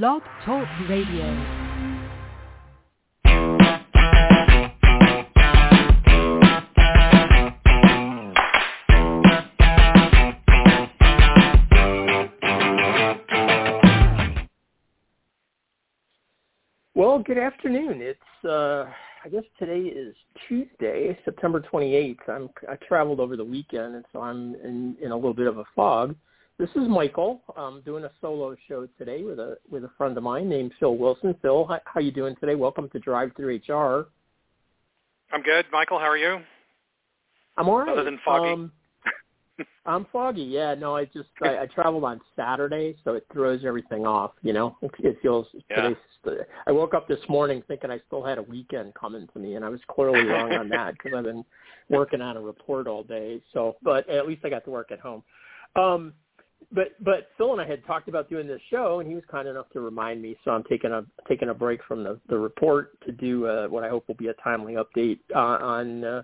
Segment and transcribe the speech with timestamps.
[0.00, 1.26] Blog Talk Radio.
[16.94, 18.00] Well, good afternoon.
[18.00, 18.86] It's uh
[19.22, 20.14] I guess today is
[20.48, 22.16] Tuesday, September 28th.
[22.28, 25.58] I'm I traveled over the weekend and so I'm in in a little bit of
[25.58, 26.16] a fog.
[26.58, 27.42] This is Michael.
[27.56, 30.96] I'm doing a solo show today with a with a friend of mine named Phil
[30.96, 31.34] Wilson.
[31.40, 32.54] Phil, how, how you doing today?
[32.54, 34.06] Welcome to Drive Through HR.
[35.32, 35.98] I'm good, Michael.
[35.98, 36.40] How are you?
[37.56, 37.88] I'm all right.
[37.88, 38.52] Other than foggy.
[38.52, 38.72] Um,
[39.86, 40.42] I'm foggy.
[40.42, 44.32] Yeah, no, I just I, I traveled on Saturday, so it throws everything off.
[44.42, 45.46] You know, it, it feels.
[45.70, 45.90] Yeah.
[46.66, 49.64] I woke up this morning thinking I still had a weekend coming to me, and
[49.64, 51.44] I was clearly wrong on that because I've been
[51.88, 53.40] working on a report all day.
[53.54, 55.24] So, but at least I got to work at home.
[55.74, 56.12] Um,
[56.72, 59.46] but but Phil and I had talked about doing this show, and he was kind
[59.48, 60.36] enough to remind me.
[60.44, 63.84] So I'm taking a taking a break from the the report to do uh, what
[63.84, 66.04] I hope will be a timely update uh, on.
[66.04, 66.22] Uh,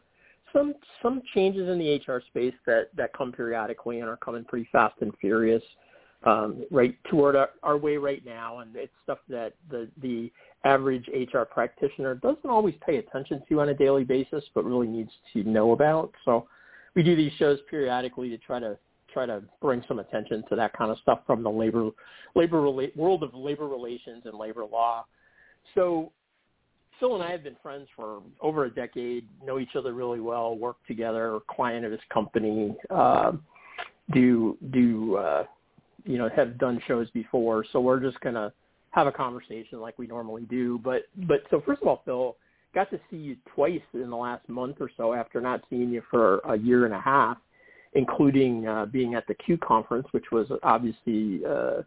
[0.53, 4.69] some some changes in the HR space that that come periodically and are coming pretty
[4.73, 5.63] fast and furious
[6.25, 10.33] um, right toward our, our way right now, and it's stuff that the the
[10.65, 15.13] average HR practitioner doesn't always pay attention to on a daily basis, but really needs
[15.33, 16.13] to know about.
[16.25, 16.49] So
[16.95, 18.77] we do these shows periodically to try to
[19.19, 21.91] try to bring some attention to that kind of stuff from the labor
[22.37, 25.05] labor rela- world of labor relations and labor law.
[25.75, 26.13] So
[27.01, 30.57] Phil and I have been friends for over a decade, know each other really well,
[30.57, 33.33] work together, client of his company, uh,
[34.13, 35.45] do do uh,
[36.05, 37.65] you know have done shows before.
[37.73, 38.53] So we're just gonna
[38.91, 40.79] have a conversation like we normally do.
[40.85, 42.37] But but so first of all, Phil,
[42.73, 46.03] got to see you twice in the last month or so after not seeing you
[46.09, 47.39] for a year and a half,
[47.95, 51.45] including uh, being at the CUE conference, which was obviously.
[51.45, 51.83] Uh,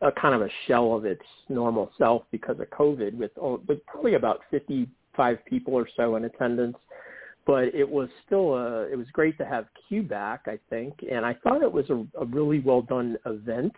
[0.00, 3.30] a kind of a shell of its normal self because of COVID, with
[3.66, 6.76] with probably about 55 people or so in attendance.
[7.46, 11.26] But it was still a, it was great to have CUE back, I think, and
[11.26, 13.74] I thought it was a, a really well done event.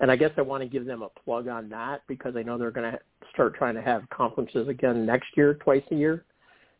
[0.00, 2.58] And I guess I want to give them a plug on that because I know
[2.58, 2.98] they're going to
[3.32, 6.24] start trying to have conferences again next year, twice a year.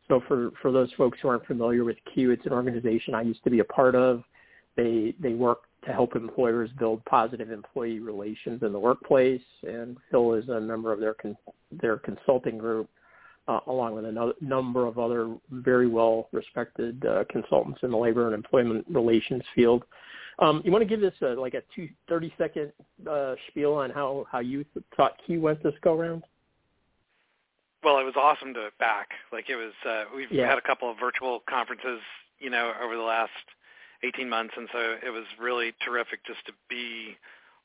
[0.09, 3.43] So for for those folks who aren't familiar with CUE, it's an organization I used
[3.45, 4.23] to be a part of.
[4.77, 9.43] They they work to help employers build positive employee relations in the workplace.
[9.63, 11.37] And Phil is a member of their con-
[11.71, 12.89] their consulting group,
[13.49, 18.27] uh, along with a number of other very well respected uh, consultants in the labor
[18.27, 19.85] and employment relations field.
[20.39, 22.73] Um, you want to give this a, like a two, 30 second
[23.11, 26.25] uh, spiel on how, how you thought CUE went this go round?
[27.87, 29.11] Well, it was awesome to back.
[29.31, 30.49] Like it was, uh, we've Yeah.
[30.49, 32.01] had a couple of virtual conferences,
[32.41, 33.31] you know, over the last
[34.03, 37.17] 18 months, and so it was really terrific just to be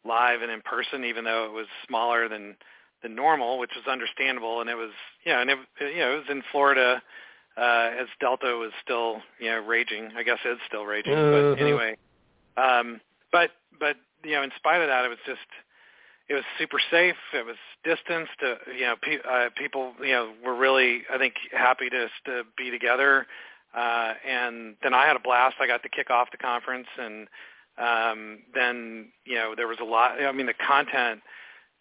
[0.04, 2.56] live and in person, even though it was smaller than
[3.02, 4.62] than normal, which was understandable.
[4.62, 4.92] And it was,
[5.24, 7.02] you know, and it, you know, it was in Florida
[7.58, 10.12] uh, as Delta was still, you know, raging.
[10.16, 11.56] I guess it's still raging, Mhm.
[11.56, 11.98] but anyway.
[12.58, 13.02] Um,
[13.32, 15.48] but but you know, in spite of that, it was just
[16.32, 17.18] it was super safe.
[17.34, 18.40] It was distanced.
[18.42, 22.44] Uh, you know, pe- uh, people you know were really I think happy to to
[22.58, 23.28] be together.
[23.76, 25.56] Uh, and then I had a blast.
[25.60, 27.28] I got to kick off the conference, and
[27.78, 30.22] um, then you know there was a lot.
[30.22, 31.22] I mean, the content.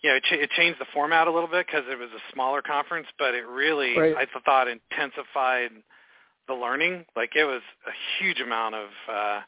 [0.03, 2.33] You know, it, ch- it changed the format a little bit because it was a
[2.33, 4.17] smaller conference, but it really, Right.
[4.17, 5.73] I thought, intensified
[6.49, 7.05] the learning.
[7.15, 9.41] Like it was a huge amount of uh,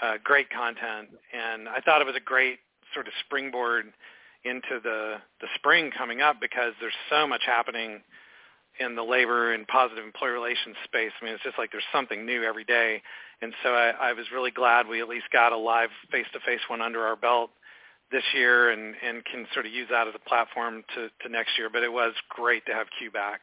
[0.00, 2.58] uh, great content, and I thought it was a great
[2.94, 3.92] sort of springboard
[4.46, 8.00] into the the spring coming up because there's so much happening
[8.78, 11.12] in the labor and positive employee relations space.
[11.20, 13.02] I mean, it's just like there's something new every day,
[13.40, 16.82] and so I, I was really glad we at least got a live face-to-face one
[16.82, 17.50] under our belt
[18.12, 21.58] this year, and and can sort of use that as a platform to to next
[21.58, 21.70] year.
[21.72, 23.42] But it was great to have CUE back.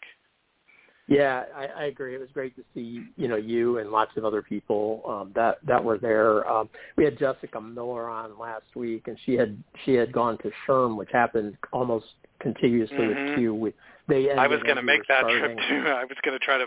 [1.13, 2.15] Yeah, I, I agree.
[2.15, 5.59] It was great to see you know you and lots of other people um, that
[5.67, 6.49] that were there.
[6.49, 10.51] Um, we had Jessica Miller on last week, and she had she had gone to
[10.67, 12.05] SHRM, which happened almost
[12.39, 13.07] contiguously Mhm.
[13.29, 13.55] with CUE.
[13.55, 13.73] We,
[14.07, 15.39] they I was going to make that starting.
[15.39, 15.87] trip too.
[16.01, 16.65] I was going to try to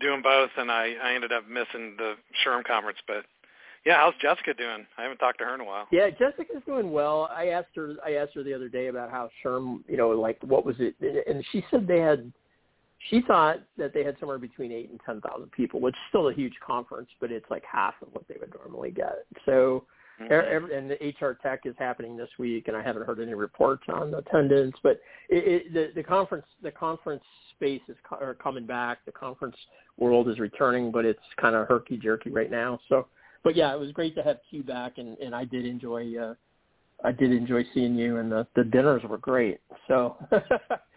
[0.00, 2.14] do them both, and I I ended up missing the
[2.44, 2.98] SHRM conference.
[3.06, 3.24] But
[3.86, 4.86] yeah, how's Jessica doing?
[4.98, 5.86] I haven't talked to her in a while.
[5.92, 7.30] Yeah, Jessica's doing well.
[7.34, 7.94] I asked her.
[8.04, 10.94] I asked her the other day about how SHRM, you know, like what was it,
[11.26, 12.32] and she said they had.
[13.10, 16.28] She thought that they had somewhere between eight and ten thousand people, which is still
[16.28, 19.26] a huge conference, but it's like half of what they would normally get.
[19.44, 19.84] So,
[20.20, 20.30] Mhm.
[20.30, 23.82] ev- and the HR Tech is happening this week, and I haven't heard any reports
[23.88, 24.76] on attendance.
[24.82, 29.04] But it, it, the the conference the conference space is co- are coming back.
[29.04, 29.56] The conference
[29.98, 32.78] world is returning, but it's kind of herky jerky right now.
[32.88, 33.08] So,
[33.42, 36.16] but yeah, it was great to have CUE back, and and I did enjoy.
[36.16, 36.34] Uh,
[37.04, 39.60] I did enjoy seeing you, and the the dinners were great.
[39.88, 40.16] So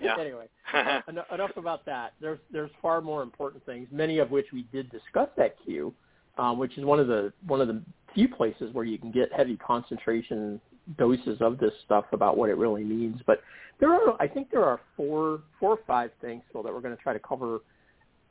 [0.02, 1.02] anyway, uh,
[1.34, 2.14] enough about that.
[2.22, 5.94] There's there's far more important things, many of which we did discuss at CUE,
[6.38, 7.82] um, which is one of the one of the
[8.14, 10.62] few places where you can get heavy concentration
[10.98, 13.20] doses of this stuff about what it really means.
[13.28, 13.42] But
[13.80, 16.96] there are, I think, there are four four or five things so that we're going
[16.96, 17.60] to try to cover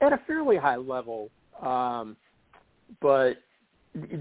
[0.01, 1.31] at a fairly high level.
[1.63, 2.17] Um,
[3.01, 3.39] but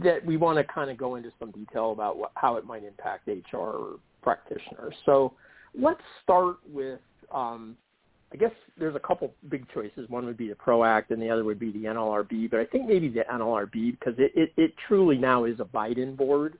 [0.03, 2.83] that we want to kind of go into some detail about what, how it might
[2.83, 4.93] impact HR practitioners.
[5.05, 5.33] So
[5.79, 6.99] let's start with,
[7.33, 7.75] um,
[8.33, 10.09] I guess there's a couple big choices.
[10.09, 12.65] One would be the PRO Act and the other would be the NLRB, but I
[12.65, 16.57] think maybe the NLRB because it, it, it truly now is a Biden board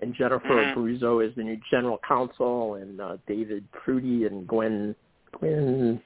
[0.00, 0.78] and Jennifer mm-hmm.
[0.78, 4.94] Abruzzo is the new general counsel and uh, David Prouty and Gwen
[5.38, 6.02] Gwen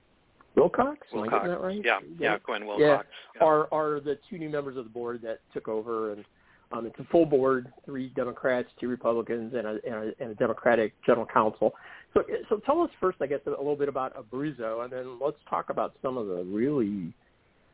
[0.57, 1.07] Wilcox.
[1.13, 1.13] Wilcox.
[1.13, 1.81] Am I getting that right?
[1.85, 2.81] Yeah, yeah, Gwen Wilcox.
[2.81, 3.41] Yeah.
[3.41, 3.47] yeah.
[3.47, 6.25] Are are the two new members of the board that took over and
[6.73, 10.35] um, it's a full board, three Democrats, two Republicans, and a, and a, and a
[10.35, 11.75] Democratic general counsel.
[12.15, 15.39] So, so tell us first, I guess, a little bit about Abruzzo, and then let's
[15.49, 17.13] talk about some of the really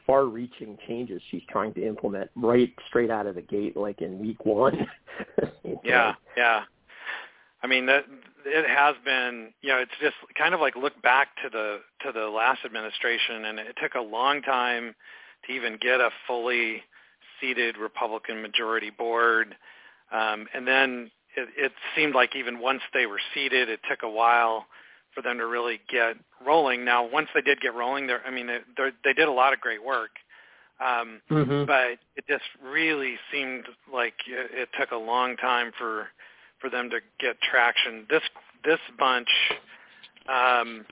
[0.06, 4.46] far-reaching changes she's trying to implement right straight out of the gate, like in week
[4.46, 4.86] one.
[5.84, 6.62] yeah, yeah.
[7.62, 8.04] I mean, that
[8.44, 12.12] it has been, you know, it's just kind of like look back to the to
[12.12, 14.94] the last administration, and it took a long time
[15.46, 16.82] to even get a fully
[17.40, 19.56] seated Republican majority board.
[20.12, 24.10] Um, and then it, it seemed like even once they were seated, it took a
[24.10, 24.66] while
[25.14, 26.16] for them to really get
[26.46, 26.84] rolling.
[26.84, 29.82] Now, once they did get rolling, I mean, they, they did a lot of great
[29.84, 30.10] work.
[30.78, 31.64] Um, mm-hmm.
[31.64, 36.08] But it just really seemed like it, it took a long time for
[36.60, 38.06] for them to get traction.
[38.10, 38.22] This
[38.62, 39.28] this bunch,
[40.28, 40.84] um,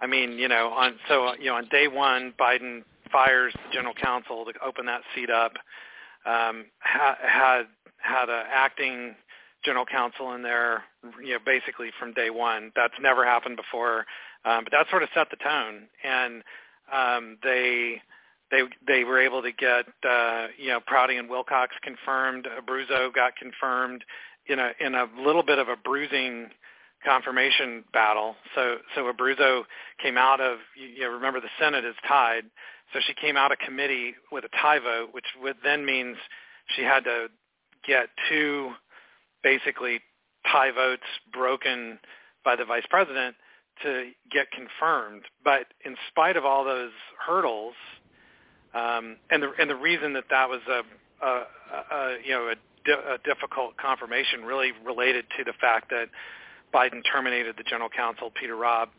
[0.00, 3.94] I mean, you know, on so you know on day one, Biden fires the general
[3.94, 5.52] counsel to open that seat up.
[6.26, 7.62] Um, ha- had
[7.98, 9.14] had an acting
[9.64, 10.82] general counsel in there,
[11.22, 12.72] you know, basically from day one.
[12.74, 14.04] That's never happened before,
[14.44, 16.42] um, but that sort of set the tone, and
[16.92, 18.02] um, they
[18.50, 22.46] they they were able to get uh, you know Prouty and Wilcox confirmed.
[22.46, 24.04] Abruzzo got confirmed
[24.46, 26.50] in a in a little bit of a bruising
[27.04, 28.36] confirmation battle.
[28.54, 29.62] So so Abruzzo
[30.02, 32.44] came out of you know, remember the Senate is tied,
[32.92, 36.16] so she came out of committee with a tie vote, which would then means
[36.76, 37.28] she had to
[37.86, 38.70] get two
[39.42, 40.00] basically
[40.50, 41.02] tie votes
[41.32, 41.98] broken
[42.44, 43.36] by the vice president
[43.82, 45.22] to get confirmed.
[45.42, 46.92] But in spite of all those
[47.26, 47.74] hurdles,
[48.74, 50.82] um, and the and the reason that that was a,
[51.24, 51.46] a,
[51.94, 52.54] a you know a,
[52.84, 56.08] di- a difficult confirmation really related to the fact that
[56.74, 58.90] Biden terminated the general counsel, Peter Robb.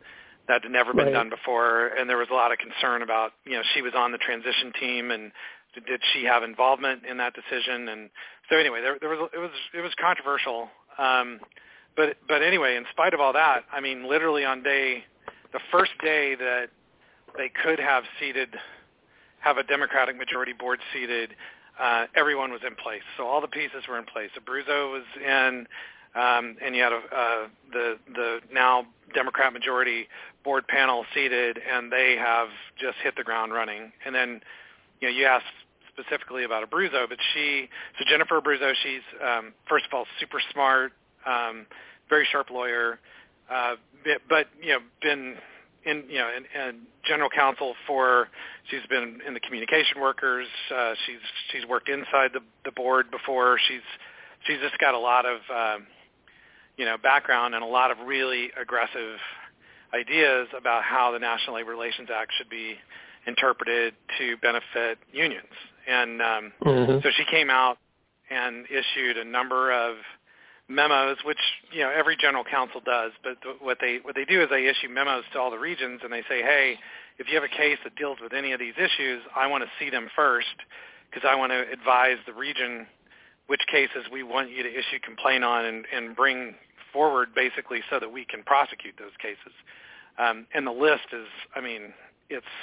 [0.48, 1.12] That had never been right.
[1.12, 4.12] done before, and there was a lot of concern about, you know, she was on
[4.12, 5.32] the transition team, and
[5.74, 7.88] did she have involvement in that decision?
[7.88, 8.10] And
[8.48, 10.68] so anyway, there, there was it was it was controversial.
[10.98, 11.40] Um,
[11.96, 15.02] but but anyway, in spite of all that, I mean, literally on day,
[15.52, 16.66] the first day that
[17.36, 18.54] they could have seated,
[19.40, 21.34] have a Democratic majority board seated,
[21.80, 23.02] uh, everyone was in place.
[23.16, 24.30] So all the pieces were in place.
[24.38, 25.66] Abruzzo was in
[26.16, 30.08] um, and you had a, uh, the the now Democrat majority
[30.44, 32.48] board panel seated, and they have
[32.80, 33.92] just hit the ground running.
[34.04, 34.40] And then,
[35.00, 35.44] you know, you asked
[35.92, 37.68] specifically about Abruzzo, but she,
[37.98, 40.92] so Jennifer Abruzzo, she's um, first of all super smart,
[41.26, 41.66] um,
[42.08, 42.98] very sharp lawyer,
[43.50, 43.74] uh,
[44.28, 45.36] but you know, been
[45.84, 48.28] in you know, and, and general counsel for.
[48.70, 50.46] She's been in the communication workers.
[50.74, 51.20] Uh, she's
[51.52, 53.58] she's worked inside the the board before.
[53.68, 53.86] She's
[54.46, 55.86] she's just got a lot of um,
[56.76, 59.18] you know, background and a lot of really aggressive
[59.94, 62.76] ideas about how the National Labor Relations Act should be
[63.26, 65.48] interpreted to benefit unions.
[65.86, 66.98] And um, mm-hmm.
[67.02, 67.78] so she came out
[68.30, 69.96] and issued a number of
[70.68, 71.38] memos, which
[71.72, 73.12] you know every general counsel does.
[73.22, 76.00] But th- what they what they do is they issue memos to all the regions,
[76.02, 76.76] and they say, hey,
[77.18, 79.70] if you have a case that deals with any of these issues, I want to
[79.78, 80.56] see them first
[81.10, 82.86] because I want to advise the region
[83.46, 86.54] which cases we want you to issue complaint on and, and bring
[86.96, 89.52] forward basically so that we can prosecute those cases.
[90.16, 91.92] Um, and the list is, I mean,
[92.30, 92.54] it's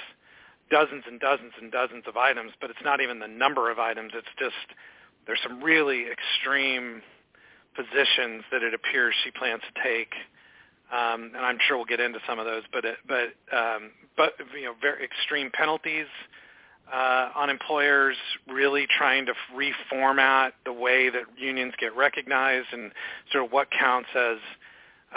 [0.72, 4.12] dozens and dozens and dozens of items, but it's not even the number of items.
[4.16, 4.74] It's just
[5.28, 7.04] there's some really extreme
[7.76, 10.14] positions that it appears she plans to take,
[10.90, 12.64] um, and I'm sure we'll get into some of those.
[12.74, 16.10] But it, but um, but you know, very extreme penalties
[16.92, 18.16] uh, on employers
[18.48, 22.92] really trying to reformat the way that unions get recognized and
[23.32, 24.38] sort of what counts as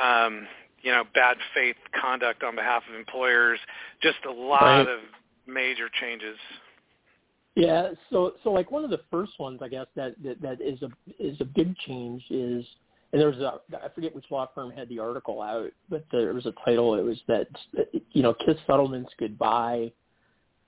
[0.00, 0.46] um,
[0.82, 3.58] you know bad faith conduct on behalf of employers.
[4.02, 4.80] Just a lot right.
[4.88, 5.00] of
[5.46, 6.36] major changes.
[7.54, 10.80] Yeah, so so like one of the first ones I guess that that, that is
[10.82, 12.64] a is a big change is
[13.12, 16.34] and there was a I forget which law firm had the article out, but there
[16.34, 16.94] was a title.
[16.96, 17.48] It was that
[18.12, 19.92] you know kiss settlements goodbye.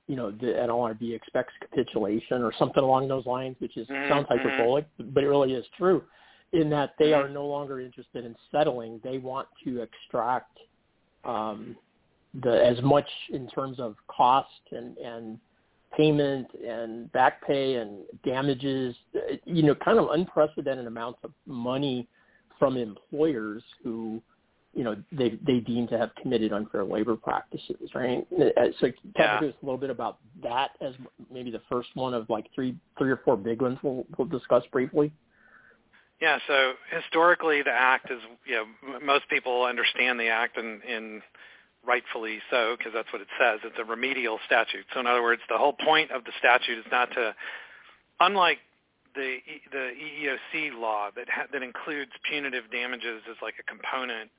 [0.08, 4.10] You know, the NLRB expects capitulation or something along those lines, which is mm-hmm.
[4.12, 6.02] sounds hyperbolic, but it really is true.
[6.52, 7.26] In that they mm-hmm.
[7.26, 10.58] are no longer interested in settling; they want to extract
[11.24, 11.76] um,
[12.42, 15.38] the as much in terms of cost and and
[15.96, 18.94] payment and back pay and damages,
[19.44, 22.06] you know, kind of unprecedented amounts of money
[22.58, 24.20] from employers who,
[24.78, 28.24] you know, they they deem to have committed unfair labor practices, right?
[28.32, 29.40] Uh, so talk yeah.
[29.40, 30.94] to us a little bit about that as
[31.32, 34.62] maybe the first one of like three three or four big ones we'll, we'll discuss
[34.70, 35.10] briefly.
[36.20, 41.22] Yeah, so historically the act is, you know, most people understand the act in, in
[41.84, 43.58] rightfully so, because that's what it says.
[43.64, 44.84] It's a remedial statute.
[44.94, 47.34] So in other words, the whole point of the statute is not to,
[48.20, 48.58] unlike
[49.16, 49.38] the
[49.72, 54.30] the EEOC law that ha- that includes punitive damages as like a component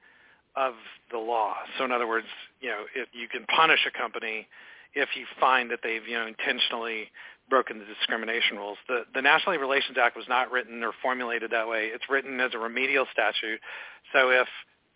[0.59, 0.73] of
[1.09, 1.55] the law.
[1.77, 2.27] So in other words,
[2.59, 4.47] you know, if you can punish a company
[4.93, 7.09] if you find that they've you know intentionally
[7.49, 8.77] broken the discrimination rules.
[8.87, 11.89] The the National Labor Relations Act was not written or formulated that way.
[11.93, 13.59] It's written as a remedial statute.
[14.13, 14.47] So if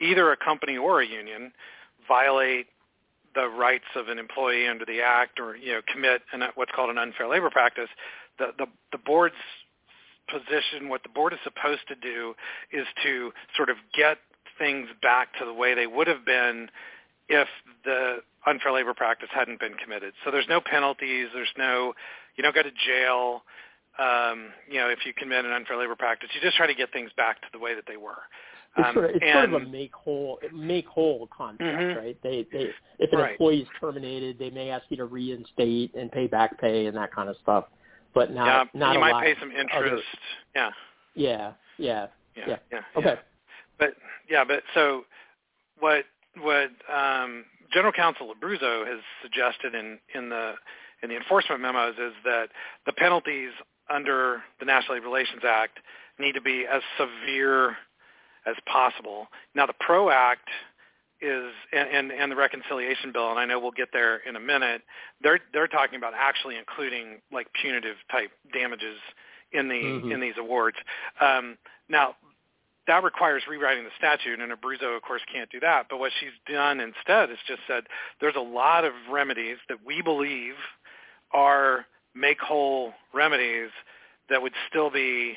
[0.01, 1.51] either a company or a union
[2.07, 2.67] violate
[3.35, 6.89] the rights of an employee under the act or you know commit an, what's called
[6.89, 7.89] an unfair labor practice
[8.37, 9.35] the, the the board's
[10.29, 12.35] position what the board is supposed to do
[12.71, 14.17] is to sort of get
[14.57, 16.69] things back to the way they would have been
[17.29, 17.47] if
[17.85, 21.93] the unfair labor practice hadn't been committed so there's no penalties there's no
[22.35, 23.43] you don't go to jail
[23.99, 26.91] um, you know if you commit an unfair labor practice you just try to get
[26.91, 28.23] things back to the way that they were
[28.75, 31.99] it's, um, sort, of, it's and, sort of a make whole make whole concept, mm-hmm.
[31.99, 32.17] right?
[32.23, 33.31] They they if an right.
[33.31, 37.13] employee is terminated, they may ask you to reinstate and pay back pay and that
[37.13, 37.65] kind of stuff.
[38.15, 39.93] But not yeah, not you a might lot pay some interest.
[39.93, 40.01] Other.
[40.55, 40.69] Yeah.
[41.13, 41.51] Yeah.
[41.77, 42.07] Yeah.
[42.47, 42.57] Yeah.
[42.71, 43.19] yeah okay.
[43.79, 43.93] But
[44.29, 45.03] yeah, but so
[45.79, 46.05] what
[46.41, 50.53] what um, General Counsel Abruzzo has suggested in in the
[51.01, 52.47] in the enforcement memos is that
[52.85, 53.51] the penalties
[53.89, 55.79] under the National Labor Relations Act
[56.19, 57.75] need to be as severe
[58.45, 59.27] as possible.
[59.55, 60.49] Now the PRO Act
[61.21, 64.39] is and, and, and the reconciliation bill, and I know we'll get there in a
[64.39, 64.81] minute.
[65.21, 68.97] They're they're talking about actually including like punitive type damages
[69.51, 70.11] in the mm-hmm.
[70.11, 70.77] in these awards.
[71.21, 71.57] Um,
[71.89, 72.15] now
[72.87, 75.87] that requires rewriting the statute, and Abruzzo, of course, can't do that.
[75.89, 77.83] But what she's done instead is just said
[78.19, 80.55] there's a lot of remedies that we believe
[81.31, 81.85] are
[82.15, 83.69] make whole remedies
[84.29, 85.33] that would still be,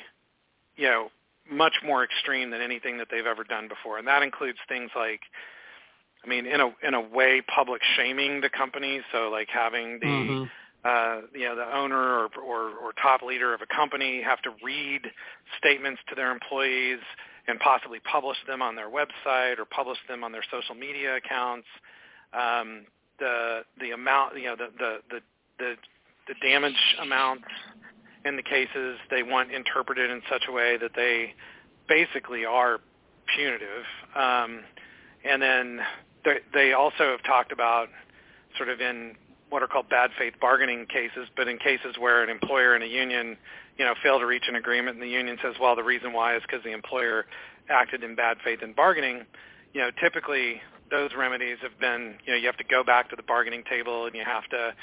[0.75, 1.09] you know,
[1.49, 5.21] much more extreme than anything that they've ever done before, and that includes things like,
[6.23, 9.01] I mean, in a in a way, public shaming the company.
[9.13, 10.43] So like having the mm-hmm.
[10.83, 14.49] uh, you know the owner or, or or top leader of a company have to
[14.61, 15.01] read
[15.57, 16.99] statements to their employees
[17.47, 21.67] and possibly publish them on their website or publish them on their social media accounts.
[22.33, 22.85] Um,
[23.19, 25.19] the the amount you know the the the
[25.59, 25.75] the,
[26.27, 27.45] the damage amounts
[28.25, 31.33] in the cases they want interpreted in such a way that they
[31.87, 32.79] basically are
[33.35, 33.85] punitive.
[34.15, 34.61] Um,
[35.23, 35.79] and then
[36.25, 37.87] they, they also have talked about
[38.57, 39.15] sort of in
[39.49, 42.87] what are called bad faith bargaining cases, but in cases where an employer and a
[42.87, 43.37] union,
[43.77, 46.35] you know, fail to reach an agreement and the union says, well, the reason why
[46.35, 47.25] is because the employer
[47.69, 49.25] acted in bad faith in bargaining,
[49.73, 50.61] you know, typically
[50.91, 54.05] those remedies have been, you know, you have to go back to the bargaining table
[54.05, 54.73] and you have to,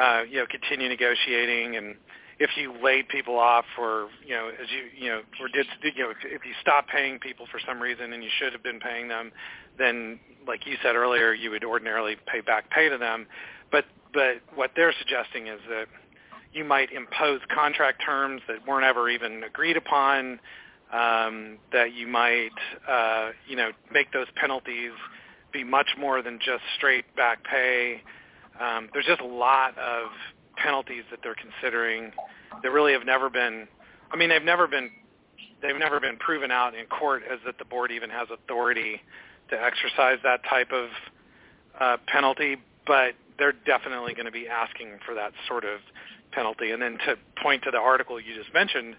[0.00, 1.76] uh, you know, continue negotiating.
[1.76, 1.96] And
[2.40, 6.02] if you laid people off or you know as you you know or did you
[6.02, 9.08] know if you stop paying people for some reason and you should have been paying
[9.08, 9.30] them
[9.78, 13.26] then like you said earlier you would ordinarily pay back pay to them
[13.70, 15.86] but but what they're suggesting is that
[16.52, 20.40] you might impose contract terms that weren't ever even agreed upon
[20.92, 22.50] um, that you might
[22.88, 24.92] uh, you know make those penalties
[25.52, 28.02] be much more than just straight back pay.
[28.60, 30.08] Um, there's just a lot of
[30.56, 32.12] penalties that they're considering
[32.62, 33.66] that really have never been
[34.10, 34.90] I mean they've never been
[35.62, 39.00] they've never been proven out in court as that the board even has authority
[39.50, 40.88] to exercise that type of
[41.78, 45.80] uh, penalty, but they're definitely going to be asking for that sort of
[46.30, 46.70] penalty.
[46.70, 48.94] And then to point to the article you just mentioned,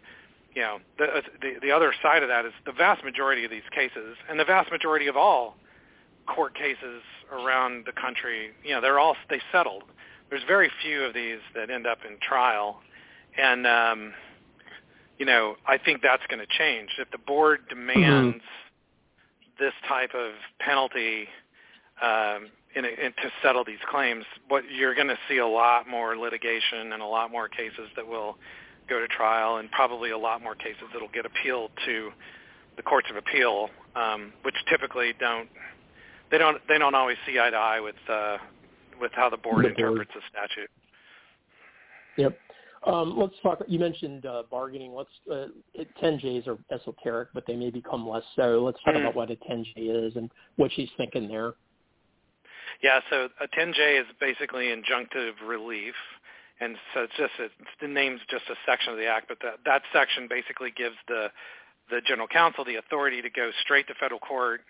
[0.53, 3.51] you know, the, uh, the, the other side of that is the vast majority of
[3.51, 5.55] these cases, and the vast majority of all
[6.27, 9.83] court cases around the country, you know, they're all they settled
[10.31, 12.79] there's very few of these that end up in trial,
[13.37, 14.13] and um,
[15.19, 19.63] you know I think that's going to change if the board demands mm-hmm.
[19.63, 21.27] this type of penalty
[22.01, 24.23] um, in, in, to settle these claims.
[24.47, 28.07] What you're going to see a lot more litigation and a lot more cases that
[28.07, 28.37] will
[28.89, 32.11] go to trial, and probably a lot more cases that will get appealed to
[32.77, 35.49] the courts of appeal, um, which typically don't
[36.31, 38.37] they don't they don't always see eye to eye with uh,
[38.99, 40.23] with how the board the interprets board.
[40.23, 40.69] the statute.
[42.17, 42.37] Yep.
[42.87, 43.61] Um, let's talk.
[43.67, 44.93] You mentioned uh, bargaining.
[44.93, 45.47] Let's uh,
[46.01, 48.63] 10Js are esoteric, but they may become less so.
[48.63, 49.01] Let's talk mm.
[49.01, 51.53] about what a 10J is and what she's thinking there.
[52.83, 55.93] Yeah, so a 10J is basically injunctive relief,
[56.59, 59.59] and so it's just it's, the name's just a section of the act, but that
[59.65, 61.27] that section basically gives the
[61.89, 64.61] the general counsel the authority to go straight to federal court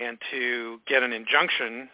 [0.00, 1.88] and to get an injunction,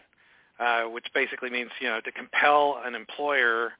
[0.58, 3.72] uh, which basically means you know to compel an employer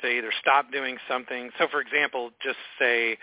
[0.00, 1.50] to either stop doing something.
[1.58, 3.18] So, for example, just say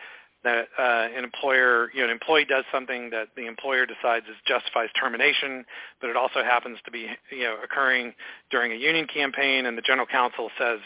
[0.46, 4.36] that uh, an employer, you know, an employee does something that the employer decides is
[4.48, 5.66] justifies termination,
[6.00, 8.14] but it also happens to be, you know, occurring
[8.52, 10.80] during a union campaign, and the general counsel says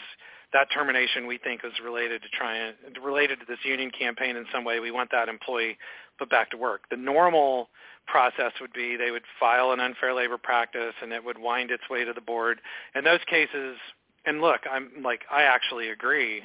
[0.52, 4.64] that termination we think is related to trying related to this union campaign in some
[4.64, 4.80] way.
[4.80, 5.78] We want that employee
[6.18, 6.82] put back to work.
[6.90, 7.68] The normal
[8.06, 11.84] process would be they would file an unfair labor practice, and it would wind its
[11.88, 12.60] way to the board.
[12.94, 13.76] In those cases,
[14.24, 16.42] and look, I'm like I actually agree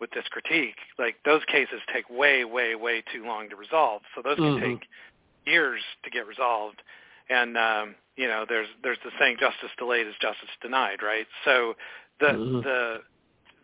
[0.00, 0.76] with this critique.
[0.98, 4.02] Like those cases take way, way, way too long to resolve.
[4.14, 4.60] So those mm-hmm.
[4.60, 4.88] can take
[5.46, 6.82] years to get resolved.
[7.30, 11.26] And um, you know, there's there's the saying justice delayed is justice denied, right?
[11.44, 11.74] So
[12.20, 12.60] the mm-hmm.
[12.60, 12.98] the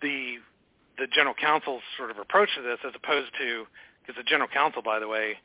[0.03, 0.35] the
[0.99, 3.67] the general counsel's sort of approach to this, as opposed to
[4.03, 5.37] because the general counsel, by the way,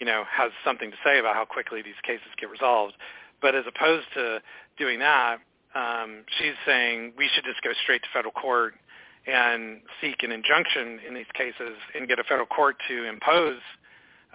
[0.00, 2.94] you know, has something to say about how quickly these cases get resolved.
[3.42, 4.40] But as opposed to
[4.78, 5.38] doing that,
[5.74, 8.74] um, she's saying we should just go straight to federal court
[9.26, 13.60] and seek an injunction in these cases and get a federal court to impose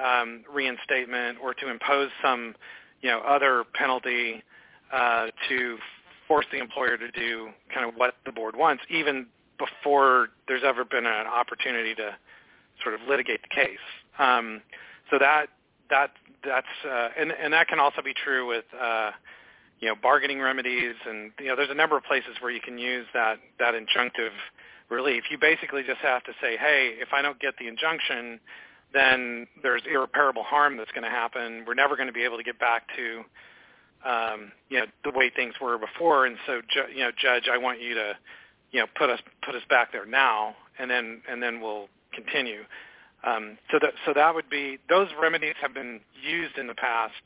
[0.03, 2.55] um, reinstatement or to impose some,
[3.01, 4.43] you know, other penalty
[4.91, 5.77] uh, to
[6.27, 10.83] force the employer to do kind of what the board wants, even before there's ever
[10.83, 12.15] been an opportunity to
[12.81, 13.77] sort of litigate the case.
[14.19, 14.61] Um,
[15.09, 15.47] so that
[15.89, 16.11] that
[16.43, 19.11] that's uh, and and that can also be true with uh,
[19.79, 22.77] you know bargaining remedies and you know there's a number of places where you can
[22.77, 24.31] use that that injunctive
[24.91, 25.23] relief.
[25.31, 28.39] You basically just have to say, hey, if I don't get the injunction,
[28.93, 31.63] then there's irreparable harm that's going to happen.
[31.65, 33.23] We're never going to be able to get back to
[34.03, 36.25] um, you know the way things were before.
[36.25, 38.13] And so, ju- you know, judge, I want you to
[38.71, 42.63] you know put us put us back there now, and then and then we'll continue.
[43.23, 47.21] Um, so that so that would be those remedies have been used in the past,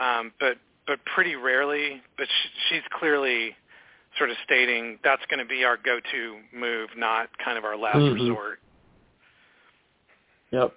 [0.00, 2.02] um, but but pretty rarely.
[2.16, 3.56] But sh- she's clearly
[4.18, 7.96] sort of stating that's going to be our go-to move, not kind of our last
[7.96, 8.14] mm-hmm.
[8.14, 8.58] resort.
[10.50, 10.72] Yep.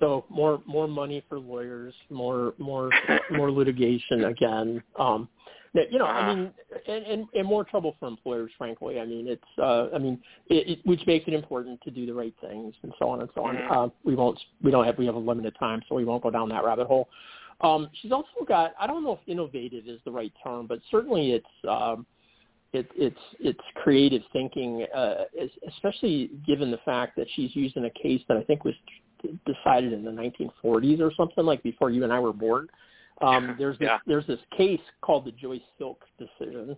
[0.00, 2.90] So more more money for lawyers, more more
[3.30, 4.82] more litigation again.
[4.98, 5.28] Um,
[5.90, 6.34] you know, I uh-huh.
[6.36, 6.52] mean,
[6.86, 9.00] and, and, and more trouble for employers, frankly.
[9.00, 12.14] I mean, it's, uh, I mean, it, it, which makes it important to do the
[12.14, 13.56] right things and so on and so on.
[13.56, 13.72] Mm-hmm.
[13.72, 16.30] Uh, we won't, we don't have, we have a limited time, so we won't go
[16.30, 17.08] down that rabbit hole.
[17.60, 21.32] Um, she's also got, I don't know if innovative is the right term, but certainly
[21.32, 22.06] it's, um,
[22.74, 25.24] it, it's it's creative thinking, uh,
[25.68, 28.74] especially given the fact that she's using a case that I think was
[29.46, 32.68] decided in the 1940s or something like before you and I were born.
[33.22, 33.98] Um, there's this, yeah.
[34.06, 36.76] there's this case called the Joy Silk decision,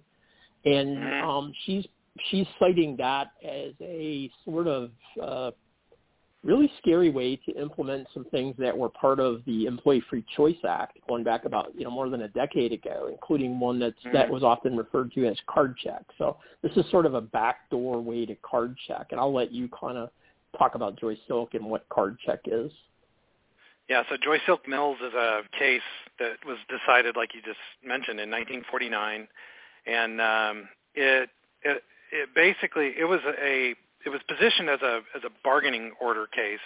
[0.64, 1.28] and mm-hmm.
[1.28, 1.86] um, she's
[2.30, 4.90] she's citing that as a sort of
[5.22, 5.50] uh,
[6.44, 10.56] really scary way to implement some things that were part of the Employee Free Choice
[10.68, 14.12] Act going back about you know more than a decade ago, including one that's mm-hmm.
[14.12, 16.04] that was often referred to as card check.
[16.18, 19.68] So this is sort of a backdoor way to card check, and I'll let you
[19.68, 20.10] kind of
[20.56, 22.70] talk about Joy Silk and what card check is.
[23.88, 25.80] Yeah, so Joy Silk Mills is a case
[26.18, 29.28] that was decided, like you just mentioned, in 1949,
[29.86, 31.30] and um, it,
[31.62, 33.74] it it basically it was a
[34.06, 36.64] it was positioned as a as a bargaining order case.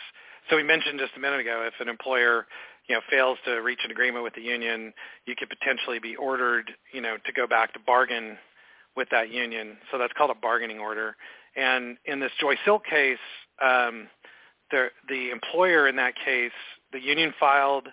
[0.48, 2.46] So we mentioned just a minute ago, if an employer
[2.86, 4.92] you know fails to reach an agreement with the union,
[5.26, 8.36] you could potentially be ordered you know to go back to bargain
[8.94, 9.78] with that union.
[9.90, 11.16] So that's called a bargaining order.
[11.56, 13.18] And in this Joy Silk case,
[13.62, 14.08] um,
[14.70, 16.52] the the employer in that case,
[16.92, 17.88] the union filed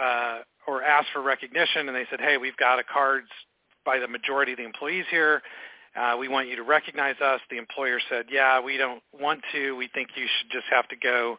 [0.00, 3.28] uh, or asked for recognition, and they said, hey, we've got a cards
[3.84, 5.42] by the majority of the employees here
[5.98, 7.40] uh, we want you to recognize us.
[7.50, 9.76] The employer said, yeah, we don't want to.
[9.76, 11.38] We think you should just have to go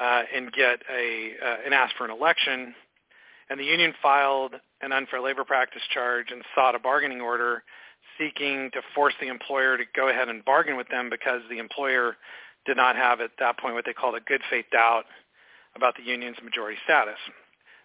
[0.00, 2.74] uh, and get a uh, and ask for an election.
[3.48, 7.62] And the union filed an unfair labor practice charge and sought a bargaining order
[8.18, 12.16] seeking to force the employer to go ahead and bargain with them because the employer
[12.64, 15.04] did not have at that point what they called a good faith doubt
[15.74, 17.18] about the union's majority status.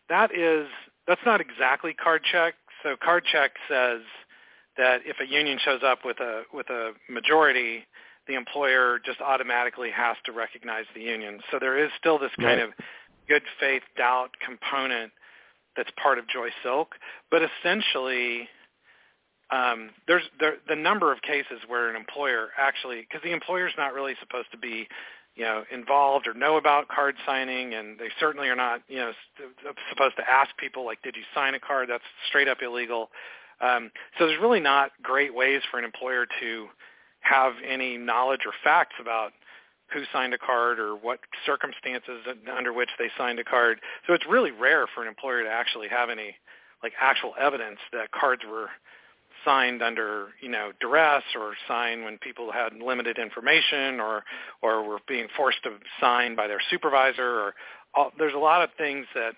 [0.09, 0.67] That is
[1.07, 2.55] that's not exactly card check.
[2.83, 4.01] So card check says
[4.77, 7.85] that if a union shows up with a with a majority,
[8.27, 11.39] the employer just automatically has to recognize the union.
[11.51, 12.69] So there is still this kind right.
[12.69, 12.69] of
[13.27, 15.11] good faith doubt component
[15.75, 16.95] that's part of Joy Silk,
[17.29, 18.49] but essentially
[19.51, 23.93] um, there's there, the number of cases where an employer actually, because the employer's not
[23.93, 24.87] really supposed to be,
[25.35, 29.11] you know, involved or know about card signing, and they certainly are not, you know,
[29.89, 31.89] supposed to ask people like, did you sign a card?
[31.89, 33.09] That's straight up illegal.
[33.61, 36.67] Um, so there's really not great ways for an employer to
[37.21, 39.31] have any knowledge or facts about
[39.93, 42.21] who signed a card or what circumstances
[42.55, 43.79] under which they signed a card.
[44.07, 46.35] So it's really rare for an employer to actually have any
[46.81, 48.69] like actual evidence that cards were
[49.45, 54.23] signed under you know duress or signed when people had limited information or
[54.61, 57.53] or were being forced to sign by their supervisor or
[57.93, 59.33] all, there's a lot of things that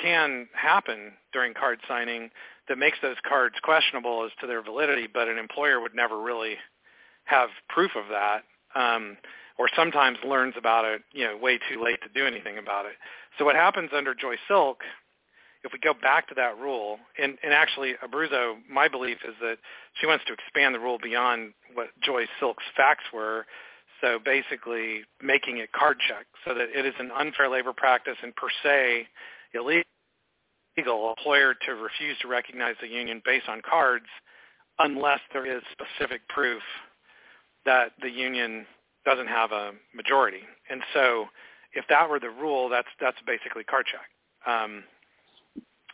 [0.00, 2.30] can happen during card signing
[2.68, 6.56] that makes those cards questionable as to their validity but an employer would never really
[7.24, 8.42] have proof of that
[8.74, 9.16] um,
[9.58, 12.94] or sometimes learns about it you know way too late to do anything about it
[13.38, 14.82] so what happens under joy silk
[15.66, 19.56] if we go back to that rule, and, and actually Abruzzo, my belief is that
[20.00, 23.46] she wants to expand the rule beyond what Joy Silk's facts were.
[24.00, 28.34] So basically making it card check so that it is an unfair labor practice and
[28.36, 29.08] per se
[29.54, 29.84] illegal
[30.76, 34.06] employer to refuse to recognize the union based on cards
[34.78, 36.62] unless there is specific proof
[37.64, 38.66] that the union
[39.04, 40.40] doesn't have a majority.
[40.70, 41.26] And so
[41.72, 44.52] if that were the rule, that's that's basically card check.
[44.52, 44.84] Um,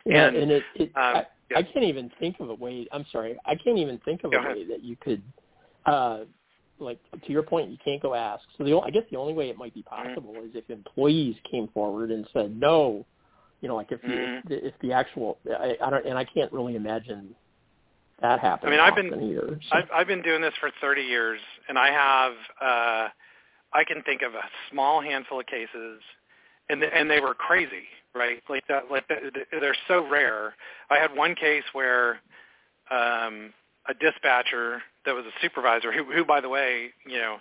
[0.04, 1.58] yeah, and, and it, it um, I, yeah.
[1.58, 2.86] I can't even think of a way.
[2.92, 5.22] I'm sorry, I can't even think of a way that you could,
[5.86, 6.20] uh,
[6.78, 8.42] like to your point, you can't go ask.
[8.58, 10.08] So the I guess the only way it might be mm-hmm.
[10.08, 10.46] possible mm-hmm.
[10.46, 13.06] is if employees came forward and said no.
[13.62, 14.46] You know, like if mm-hmm.
[14.48, 17.34] the if the actual I, I don't and I can't really imagine
[18.20, 18.74] that happening.
[18.74, 19.76] I mean, I've been either, so.
[19.76, 23.08] I've, I've been doing this for 30 years, and I have uh,
[23.72, 26.00] I can think of a small handful of cases,
[26.68, 28.42] and and they were crazy right?
[28.48, 29.18] Like that, like that,
[29.50, 30.54] they're so rare.
[30.90, 32.20] I had one case where
[32.90, 33.52] um,
[33.88, 37.38] a dispatcher that was a supervisor, who, who, by the way, you know,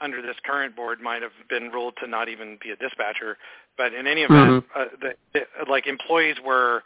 [0.00, 3.36] under this current board might have been ruled to not even be a dispatcher.
[3.76, 4.80] But in any event, mm-hmm.
[4.80, 6.82] uh, the, the, like employees were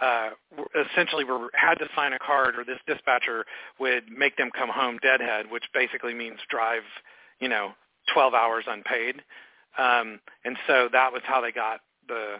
[0.00, 0.30] uh,
[0.90, 3.44] essentially were had to sign a card, or this dispatcher
[3.78, 6.82] would make them come home deadhead, which basically means drive,
[7.40, 7.72] you know,
[8.12, 9.16] 12 hours unpaid.
[9.78, 12.36] Um, and so that was how they got the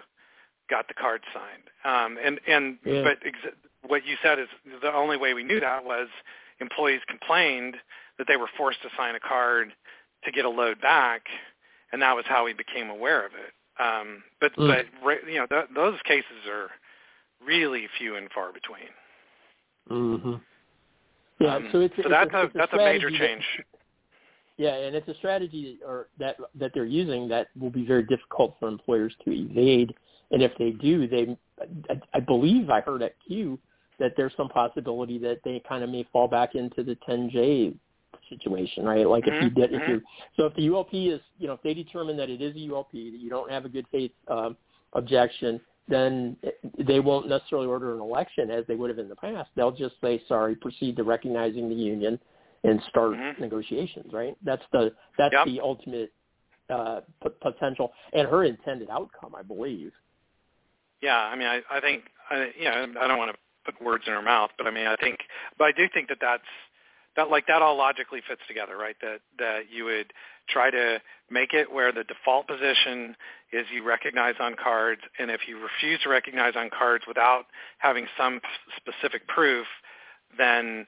[0.69, 1.69] got the card signed.
[1.85, 3.03] Um, and and yeah.
[3.03, 4.49] but ex- what you said is
[4.83, 6.09] the only way we knew that was
[6.61, 7.77] employees complained
[8.19, 9.73] that they were forced to sign a card
[10.25, 11.23] to get a load back,
[11.93, 13.53] and that was how we became aware of it.
[13.81, 14.69] Um, but mm.
[15.03, 16.69] but you know th- those cases are
[17.45, 18.91] really few and far between.
[19.91, 20.35] Mm-hmm.
[21.41, 23.45] Yeah, um, so it's so it's that's a, a that's a major that, change.
[24.59, 28.57] Yeah, and it's a strategy or that that they're using that will be very difficult
[28.61, 29.95] for employers to evade
[30.31, 31.37] and if they do, they,
[31.89, 33.59] I, I believe I heard at CUE
[33.99, 37.75] that there's some possibility that they kind of may fall back into the 10J
[38.31, 39.07] situation, right?
[39.07, 39.35] Like mm-hmm.
[39.35, 39.93] if you did, if mm-hmm.
[39.93, 40.03] you
[40.37, 42.93] so if the ULP is, you know, if they determine that it is a ULP,
[42.93, 44.57] that you don't have a good faith um,
[44.95, 46.37] objection, then
[46.79, 49.51] they won't necessarily order an election as they would have in the past.
[49.57, 52.19] They'll just say, sorry, proceed to recognizing the union
[52.65, 53.43] and start mm-hmm.
[53.43, 54.37] negotiations, right?
[54.45, 55.47] That's the that's yep.
[55.47, 56.13] the ultimate
[56.71, 59.93] uh, p- potential and her intended outcome, I believe.
[61.03, 64.05] Yeah, I mean, I, I think, I, you know, I don't want to put words
[64.07, 65.19] in her mouth, but I mean, I think,
[65.59, 66.43] but I do think that that's
[67.17, 68.97] that like that all logically fits together, right?
[69.01, 70.13] That that you would
[70.49, 73.17] try to make it where the default position
[73.53, 77.45] is you recognize on cards, and if you refuse to recognize on cards without
[77.79, 78.41] having some
[78.77, 79.67] specific proof,
[80.39, 80.87] then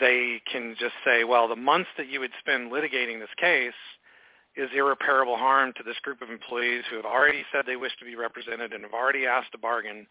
[0.00, 3.72] they can just say, well, the months that you would spend litigating this case
[4.56, 8.04] is irreparable harm to this group of employees who have already said they wish to
[8.04, 10.06] be represented and have already asked to bargain.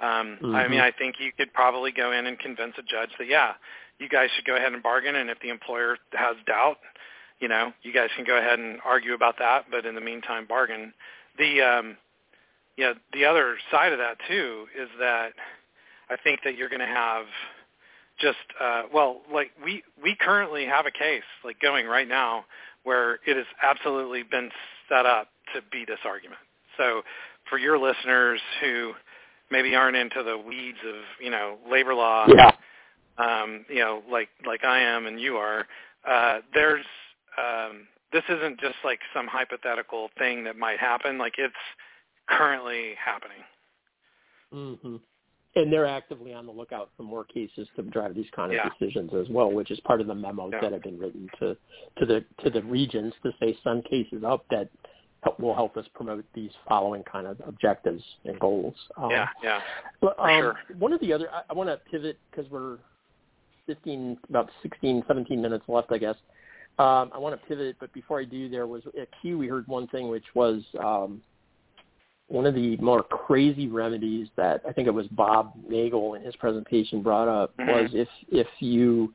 [0.00, 0.54] Um, mm-hmm.
[0.54, 3.52] I mean, I think you could probably go in and convince a judge that, yeah,
[3.98, 6.78] you guys should go ahead and bargain, and if the employer has doubt,
[7.40, 10.46] you know, you guys can go ahead and argue about that, but in the meantime,
[10.46, 10.92] bargain.
[11.38, 11.96] The, um,
[12.76, 15.32] yeah, the other side of that too is that
[16.10, 17.24] I think that you're going to have
[18.20, 22.44] just, uh, well, like we we currently have a case like going right now
[22.84, 24.50] where it has absolutely been
[24.88, 26.40] set up to be this argument.
[26.76, 27.02] So
[27.48, 28.92] for your listeners who
[29.52, 32.52] maybe aren't into the weeds of, you know, labor law, yeah.
[33.18, 35.66] um, you know, like like I am and you are,
[36.08, 36.84] uh, there's
[37.38, 41.18] um, this isn't just like some hypothetical thing that might happen.
[41.18, 41.54] Like it's
[42.28, 43.38] currently happening.
[44.52, 44.96] Mm-hmm
[45.54, 48.68] and they're actively on the lookout for more cases to drive these kind of yeah.
[48.78, 50.60] decisions as well, which is part of the memos yeah.
[50.60, 51.56] that have been written to
[51.98, 54.68] to the to the regions to say some cases up that
[55.38, 58.74] will help us promote these following kind of objectives and goals.
[58.96, 59.60] Um, yeah, yeah.
[60.00, 60.56] But um, sure.
[60.78, 62.78] one of the other, I, I want to pivot because we're
[63.66, 66.16] 15, about 16, 17 minutes left, I guess.
[66.78, 69.68] Um, I want to pivot, but before I do, there was at CUE we heard
[69.68, 71.20] one thing, which was um,
[72.28, 76.34] one of the more crazy remedies that I think it was Bob Nagel in his
[76.36, 77.70] presentation brought up mm-hmm.
[77.70, 79.12] was if if you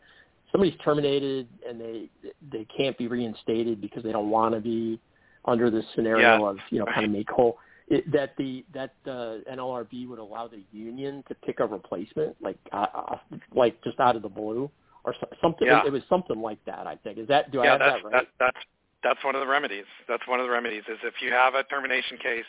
[0.52, 2.10] somebody's terminated and they
[2.52, 5.00] they can't be reinstated because they don't want to be
[5.48, 6.50] under this scenario yeah.
[6.50, 7.58] of you know kind of make whole
[7.88, 12.58] it, that the that the NLRB would allow the union to pick a replacement like
[12.74, 13.18] uh, uh
[13.56, 14.70] like just out of the blue
[15.04, 15.68] or something.
[15.68, 15.86] Yeah.
[15.86, 16.86] It was something like that.
[16.86, 18.14] I think is that do yeah, I have that's, that right?
[18.14, 18.66] That, that's
[19.04, 19.86] that's one of the remedies.
[20.08, 22.46] That's one of the remedies is if you have a termination case,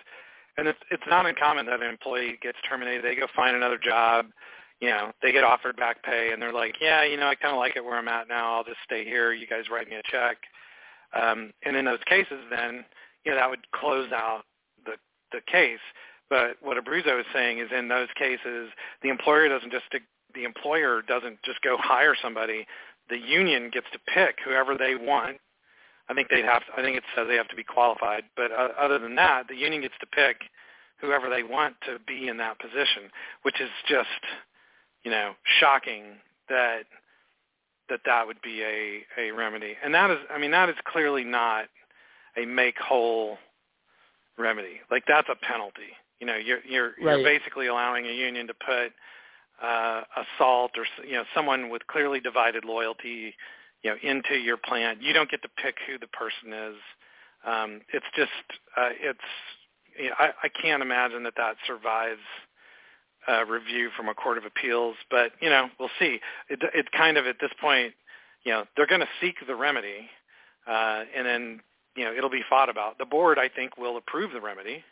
[0.56, 4.26] and it's it's not uncommon that an employee gets terminated, they go find another job,
[4.80, 7.54] you know, they get offered back pay, and they're like, yeah, you know, I kind
[7.54, 8.56] of like it where I'm at now.
[8.56, 9.32] I'll just stay here.
[9.32, 10.38] You guys write me a check.
[11.14, 12.85] Um, and in those cases, then
[13.25, 14.42] you know that would close out
[14.85, 14.92] the
[15.33, 15.81] the case.
[16.31, 18.68] But what Abruzzo is saying is in those cases,
[19.03, 19.87] the employer doesn't just
[20.35, 22.66] the employer doesn't just go hire somebody.
[23.09, 25.38] The union gets to pick whoever they want.
[26.09, 26.64] I think they'd have.
[26.66, 28.25] To, I think it says they have to be qualified.
[28.37, 30.37] But uh, other than that, the union gets to pick
[31.01, 33.11] whoever they want to be in that position,
[33.42, 34.09] which is just,
[35.05, 36.18] you know, shocking
[36.49, 36.85] that
[37.88, 39.77] that that would be a a remedy.
[39.83, 41.66] And that is, I mean, that is clearly not
[42.37, 43.38] a make whole
[44.38, 44.81] remedy.
[44.90, 45.96] Like that's a penalty.
[46.20, 47.18] You know, you're you're right.
[47.18, 48.92] you're basically allowing a union to put
[49.62, 53.35] uh, assault or you know someone with clearly divided loyalty,
[53.83, 55.03] you know, into your plant.
[55.03, 56.77] You don't get to pick who the person is.
[57.46, 58.31] Um, it's just
[58.77, 59.18] uh, it's
[59.98, 62.20] you know, I, I can't imagine that that survives
[63.28, 64.96] uh, review from a court of appeals.
[65.10, 66.20] But you know, we'll see.
[66.48, 67.94] It it kind of at this point,
[68.44, 70.08] you know, they're going to seek the remedy,
[70.66, 71.60] uh, and then
[71.96, 72.98] you know it'll be fought about.
[72.98, 74.84] The board, I think, will approve the remedy.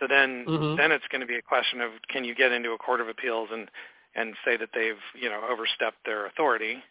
[0.00, 0.76] So then, mm-hmm.
[0.76, 3.08] then it's going to be a question of can you get into a court of
[3.08, 3.68] appeals and
[4.14, 6.82] and say that they've you know overstepped their authority.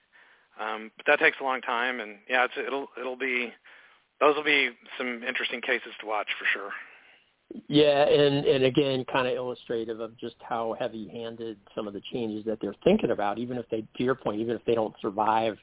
[0.59, 3.53] Um, but that takes a long time, and yeah, it's, it'll it'll be
[4.19, 6.71] those will be some interesting cases to watch for sure.
[7.67, 12.43] Yeah, and and again, kind of illustrative of just how heavy-handed some of the changes
[12.45, 15.57] that they're thinking about, even if they, to your point, even if they don't survive,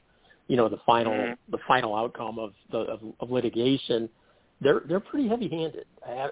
[0.47, 1.51] you know, the final mm-hmm.
[1.51, 4.09] the final outcome of the of, of litigation,
[4.61, 5.85] they're they're pretty heavy-handed.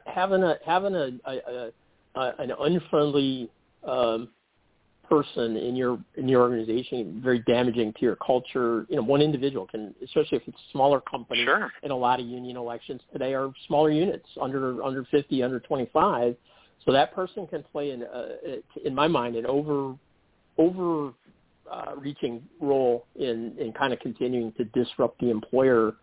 [0.05, 1.71] Having a having a, a, a,
[2.15, 3.51] a an unfriendly
[3.87, 4.29] um,
[5.09, 8.85] person in your in your organization very damaging to your culture.
[8.89, 11.43] You know, one individual can, especially if it's a smaller company.
[11.43, 11.71] Sure.
[11.83, 16.35] And a lot of union elections today are smaller units, under under 50, under 25.
[16.85, 18.27] So that person can play in, uh,
[18.83, 19.95] in my mind, an over
[20.57, 21.13] over
[21.71, 25.93] uh, reaching role in in kind of continuing to disrupt the employer.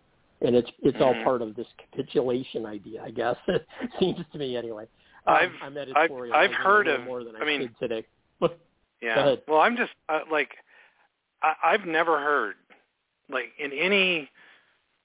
[0.43, 1.03] And it's it's mm-hmm.
[1.19, 3.37] all part of this capitulation idea, I guess.
[3.49, 3.67] it
[3.99, 4.87] seems to me anyway.
[5.27, 8.07] Um, I've I'm I've, I've heard of more than I, I mean, did today.
[9.01, 9.37] Yeah.
[9.49, 10.51] Well, I'm just uh, like
[11.43, 12.57] I, I've never heard
[13.29, 14.29] like in any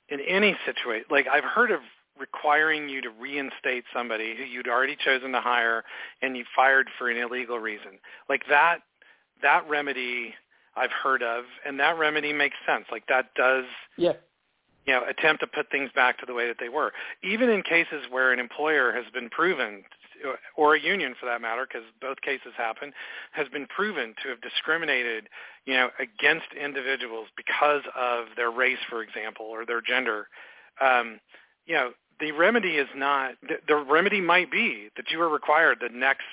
[0.09, 1.79] in any situation like I've heard of
[2.19, 5.83] requiring you to reinstate somebody who you'd already chosen to hire
[6.21, 7.99] and you fired for an illegal reason.
[8.29, 8.79] Like that
[9.41, 10.33] that remedy
[10.75, 12.85] I've heard of and that remedy makes sense.
[12.91, 13.65] Like that does
[13.97, 14.13] yeah.
[14.85, 16.93] you know, attempt to put things back to the way that they were.
[17.23, 19.83] Even in cases where an employer has been proven
[20.55, 22.93] or a union for that matter, because both cases happen,
[23.31, 25.29] has been proven to have discriminated,
[25.65, 30.27] you know, against individuals because of their race, for example, or their gender.
[30.81, 31.19] Um,
[31.65, 33.35] you know, the remedy is not.
[33.41, 36.23] The, the remedy might be that you are required the next,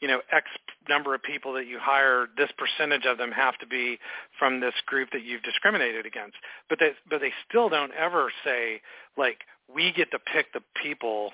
[0.00, 0.46] you know, X
[0.88, 3.98] number of people that you hire, this percentage of them have to be
[4.38, 6.36] from this group that you've discriminated against.
[6.68, 8.80] But they, but they still don't ever say
[9.16, 9.40] like
[9.72, 11.30] we get to pick the people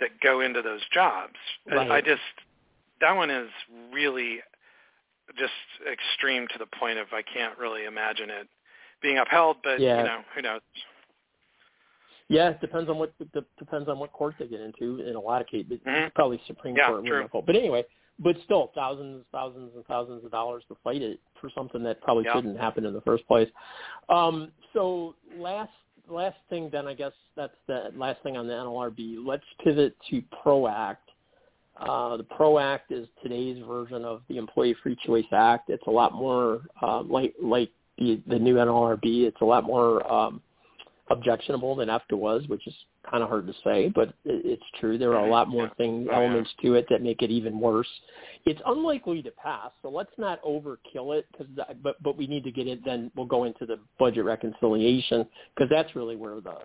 [0.00, 1.34] that go into those jobs.
[1.70, 1.90] Right.
[1.90, 2.20] I just
[3.00, 3.48] that one is
[3.92, 4.38] really
[5.38, 5.52] just
[5.90, 8.48] extreme to the point of I can't really imagine it
[9.02, 9.58] being upheld.
[9.62, 9.98] But yeah.
[9.98, 10.60] you know, who knows?
[12.28, 15.00] Yeah, it depends on what the, depends on what court they get into.
[15.00, 16.08] In a lot of cases, mm-hmm.
[16.14, 17.06] probably Supreme yeah, Court.
[17.06, 17.28] True.
[17.46, 17.84] But anyway,
[18.18, 22.24] but still, thousands, thousands, and thousands of dollars to fight it for something that probably
[22.24, 22.34] yeah.
[22.34, 23.48] shouldn't happen in the first place.
[24.08, 25.70] Um, so last
[26.08, 29.24] last thing then I guess that's the last thing on the NLRB.
[29.24, 31.10] Let's pivot to PRO-ACT.
[31.78, 35.68] Uh, the PRO-ACT is today's version of the Employee Free Choice Act.
[35.68, 39.24] It's a lot more uh, like like the, the new NLRB.
[39.24, 40.40] It's a lot more um,
[41.08, 42.74] objectionable than EFCA was, which is
[43.08, 44.98] kind of hard to say, but it's true.
[44.98, 47.88] There are a lot more things, oh, elements to it that make it even worse.
[48.44, 51.26] It's unlikely to pass, so let's not overkill it.
[51.36, 51.46] Cause,
[51.82, 52.84] but but we need to get it.
[52.84, 56.58] Then we'll go into the budget reconciliation because that's really where the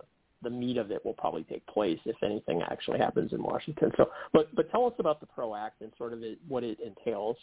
[0.43, 3.91] the meat of it will probably take place if anything actually happens in Washington.
[3.97, 6.79] So, but but tell us about the PRO Act and sort of it, what it
[6.79, 7.37] entails.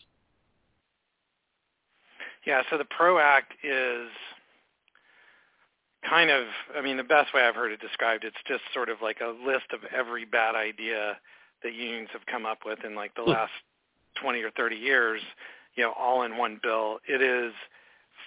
[2.46, 4.08] Yeah, so the PRO Act is
[6.08, 8.98] kind of, I mean, the best way I've heard it described, it's just sort of
[9.02, 11.18] like a list of every bad idea
[11.62, 13.30] that unions have come up with in like the hmm.
[13.30, 13.52] last
[14.20, 15.20] 20 or 30 years,
[15.74, 16.98] you know, all in one bill.
[17.08, 17.52] It is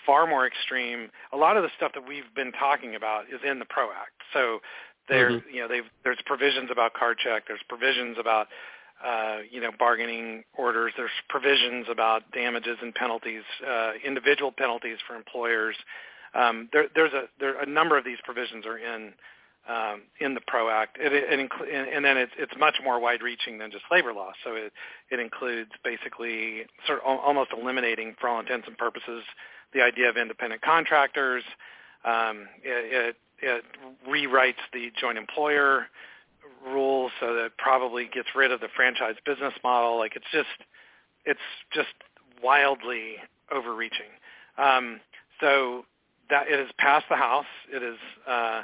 [0.06, 1.10] far more extreme.
[1.34, 4.12] A lot of the stuff that we've been talking about is in the PRO Act.
[4.34, 4.60] So
[5.10, 5.50] there, mm-hmm.
[5.54, 7.44] you know, there's provisions about card check.
[7.48, 8.48] There's provisions about,
[9.06, 10.94] uh, you know, bargaining orders.
[10.98, 15.76] There's provisions about damages and penalties, uh, individual penalties for employers.
[16.34, 19.14] Um, there, there's a there a number of these provisions are in
[19.70, 20.98] um, in the PRO Act.
[21.00, 24.32] It, it incl- and then it's, it's much more wide-reaching than just labor law.
[24.44, 24.74] So it,
[25.12, 29.24] it includes basically sort of almost eliminating, for all intents and purposes,
[29.74, 31.44] the idea of independent contractors.
[32.04, 33.64] Um, it, it, it
[34.10, 35.88] rewrites the joint employer
[36.68, 39.98] rules so that it probably gets rid of the franchise business model.
[39.98, 40.48] Like it's just,
[41.26, 41.40] it's
[41.74, 41.94] just
[42.44, 43.18] wildly
[43.54, 44.10] overreaching.
[44.58, 45.00] Um,
[45.40, 45.86] so
[46.32, 47.46] that it has passed the House.
[47.72, 48.64] It is uh,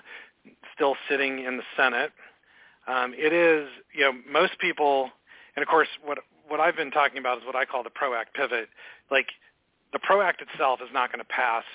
[0.73, 2.11] still sitting in the Senate.
[2.87, 5.11] Um, it is, you know, most people,
[5.55, 8.13] and of course, what what I've been talking about is what I call the PRO
[8.15, 8.69] Act pivot.
[9.11, 9.27] Like
[9.91, 11.65] the PRO Act itself is not going to pass.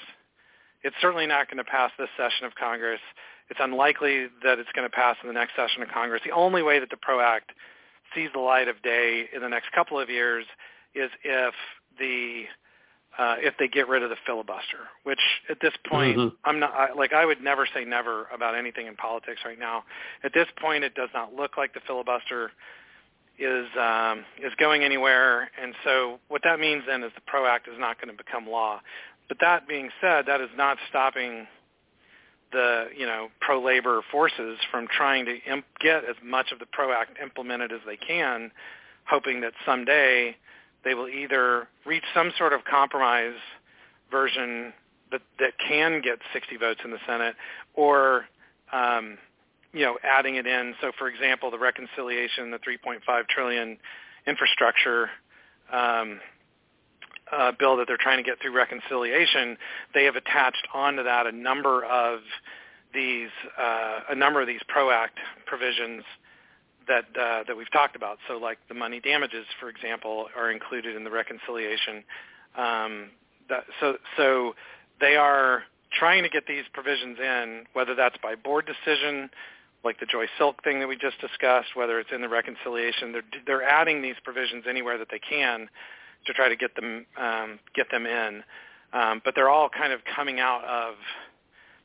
[0.82, 3.00] It's certainly not going to pass this session of Congress.
[3.50, 6.22] It's unlikely that it's going to pass in the next session of Congress.
[6.24, 7.52] The only way that the PRO Act
[8.14, 10.46] sees the light of day in the next couple of years
[10.94, 11.54] is if
[11.98, 12.44] the
[13.18, 15.20] uh, if they get rid of the filibuster, which
[15.50, 16.34] at this point mm-hmm.
[16.44, 19.84] I'm not I, like I would never say never about anything in politics right now.
[20.24, 22.52] At this point, it does not look like the filibuster
[23.38, 27.68] is um, is going anywhere, and so what that means then is the PRO Act
[27.68, 28.80] is not going to become law.
[29.28, 31.46] But that being said, that is not stopping
[32.52, 36.66] the you know pro labor forces from trying to imp- get as much of the
[36.66, 38.50] PRO Act implemented as they can,
[39.04, 40.36] hoping that someday
[40.84, 43.34] they will either reach some sort of compromise
[44.10, 44.72] version
[45.10, 47.34] that that can get 60 votes in the Senate,
[47.74, 48.26] or
[48.72, 49.18] um,
[49.72, 50.74] you know, adding it in.
[50.80, 53.78] So, for example, the reconciliation, the 3.5 trillion
[54.26, 55.08] infrastructure
[55.72, 56.20] um,
[57.32, 59.56] uh, bill that they're trying to get through reconciliation,
[59.94, 62.20] they have attached onto that a number of
[62.92, 66.04] these uh, a number of these PRO Act provisions
[66.88, 68.18] that uh, that we've talked about.
[68.28, 72.04] So, like the money damages, for example, are included in the reconciliation.
[72.56, 73.10] Um,
[73.48, 74.54] that, so, so
[75.00, 79.30] they are trying to get these provisions in, whether that's by board decision
[79.84, 83.24] like the Joy Silk thing that we just discussed, whether it's in the reconciliation, they're
[83.46, 85.68] they're adding these provisions anywhere that they can
[86.26, 88.42] to try to get them um, get them in.
[88.92, 90.94] Um, but they're all kind of coming out of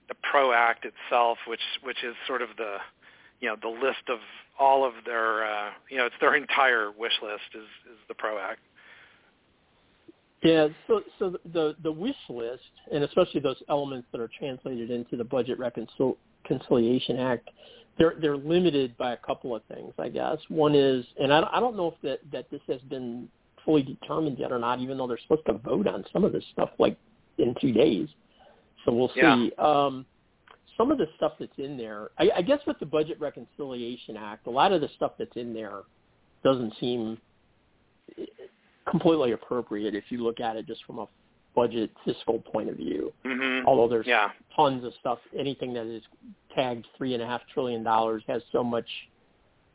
[0.10, 2.77] the PRO Act itself, which which is sort of the
[3.39, 4.19] you know the list of
[4.60, 8.38] all of their uh, you know it's their entire wish list is is the PRO
[8.39, 8.60] Act.
[10.43, 15.17] Yeah, so so the the wish list, and especially those elements that are translated into
[15.17, 17.50] the Budget Reconciliation Act,
[17.98, 20.38] they're they're limited by a couple of things, I guess.
[20.50, 23.28] One is, and I, I don't know if that that this has been
[23.65, 26.43] fully determined yet or not, even though they're supposed to vote on some of this
[26.54, 26.98] stuff like
[27.39, 28.08] in two days.
[28.86, 29.22] So we'll see.
[29.22, 29.48] Yeah.
[29.58, 30.06] Um,
[30.78, 34.48] some of the stuff that's in there, I, I guess with the Budget Reconciliation Act,
[34.48, 35.82] a lot of the stuff that's in there
[36.44, 37.18] doesn't seem
[38.90, 41.08] completely appropriate if you look at it just from a
[41.56, 43.12] budget fiscal point of view.
[43.26, 43.68] Mm-hmm.
[43.68, 44.30] Although there's yeah.
[44.56, 46.04] tons of stuff, anything that is
[46.56, 48.86] tagged three and a half trillion dollars has so much,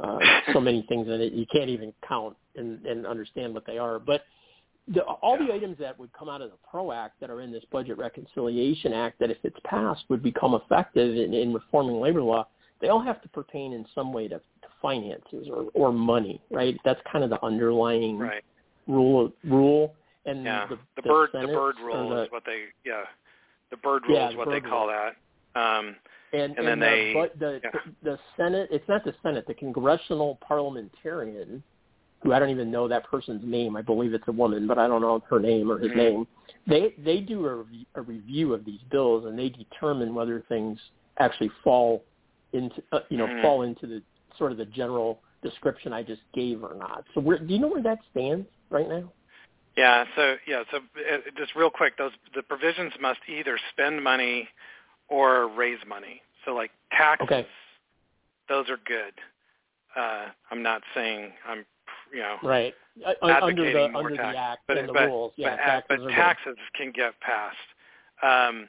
[0.00, 0.18] uh,
[0.52, 3.98] so many things in it you can't even count and, and understand what they are.
[3.98, 4.22] But
[4.88, 5.46] the, all yeah.
[5.46, 7.98] the items that would come out of the PRO Act that are in this Budget
[7.98, 12.46] Reconciliation Act that if it's passed would become effective in, in reforming labor law,
[12.80, 16.76] they all have to pertain in some way to, to finances or, or money, right?
[16.84, 18.44] That's kind of the underlying right.
[18.88, 19.94] rule rule
[20.26, 20.66] and yeah.
[20.66, 23.02] the, the, the Byrd Senate, the Byrd rule the, is what they yeah
[23.70, 25.10] the Byrd rule yeah, is what they call rule.
[25.54, 25.60] that.
[25.60, 25.96] Um,
[26.32, 27.70] and, and, and then the, they but the, yeah.
[28.02, 31.62] the the Senate it's not the Senate the congressional parliamentarian
[32.22, 34.86] who I don't even know that person's name I believe it's a woman but I
[34.86, 35.98] don't know her name or his mm-hmm.
[35.98, 36.26] name
[36.66, 40.78] they they do a, re- a review of these bills and they determine whether things
[41.18, 42.04] actually fall
[42.52, 43.42] into uh, you know mm-hmm.
[43.42, 44.02] fall into the
[44.38, 47.68] sort of the general description I just gave or not so where do you know
[47.68, 49.10] where that stands right now
[49.76, 50.04] yeah.
[50.16, 50.64] So yeah.
[50.70, 54.48] So uh, just real quick, those the provisions must either spend money
[55.08, 56.22] or raise money.
[56.44, 57.46] So like taxes, okay.
[58.48, 59.14] those are good.
[59.96, 61.64] Uh, I'm not saying I'm
[62.12, 62.74] you know right
[63.06, 65.32] advocating under the more under tax, the act but, and the but, rules.
[65.36, 67.56] Yeah, but, taxes, but taxes can get passed.
[68.22, 68.68] Um,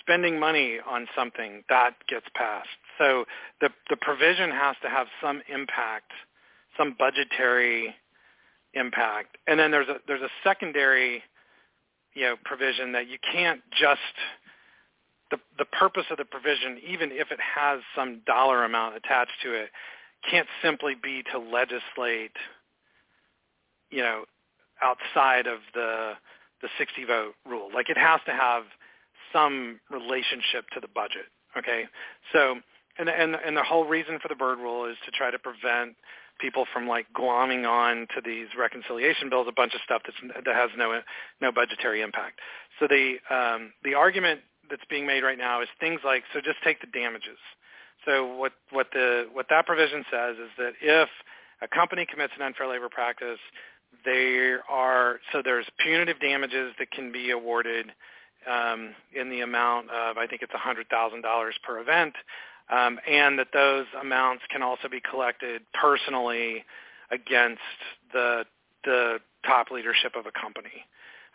[0.00, 2.68] spending money on something that gets passed.
[2.98, 3.24] So
[3.60, 6.12] the the provision has to have some impact,
[6.76, 7.94] some budgetary
[8.74, 11.22] impact, and then there's a there's a secondary,
[12.14, 14.00] you know, provision that you can't just
[15.30, 19.52] the the purpose of the provision, even if it has some dollar amount attached to
[19.52, 19.70] it,
[20.30, 22.36] can't simply be to legislate,
[23.94, 24.24] you know,
[24.82, 26.14] outside of the
[26.60, 27.68] the 60 vote rule.
[27.72, 28.64] Like it has to have
[29.32, 31.26] some relationship to the budget.
[31.56, 31.84] Okay,
[32.32, 32.56] so
[32.98, 35.94] and and and the whole reason for the Byrd rule is to try to prevent
[36.40, 40.54] people from like glomming on to these reconciliation bills a bunch of stuff that's that
[40.54, 41.00] has no
[41.40, 42.40] no budgetary impact.
[42.80, 46.58] So the um, the argument that's being made right now is things like so just
[46.64, 47.38] take the damages.
[48.04, 51.08] So what what the what that provision says is that if
[51.62, 53.38] a company commits an unfair labor practice,
[54.04, 57.92] there are so there's punitive damages that can be awarded
[58.50, 62.14] um, in the amount of I think it's $100,000 per event,
[62.70, 66.64] um, and that those amounts can also be collected personally
[67.10, 67.60] against
[68.12, 68.44] the
[68.84, 70.84] the top leadership of a company.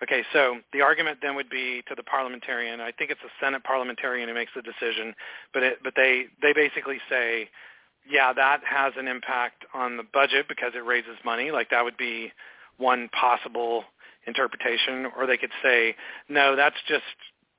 [0.02, 2.80] Okay, so the argument then would be to the parliamentarian.
[2.80, 5.14] I think it's the Senate parliamentarian who makes the decision,
[5.54, 7.50] but it, but they they basically say,
[8.10, 11.52] yeah, that has an impact on the budget because it raises money.
[11.52, 12.32] Like that would be
[12.80, 13.84] one possible
[14.26, 15.96] interpretation, or they could say,
[16.28, 17.04] no, that's just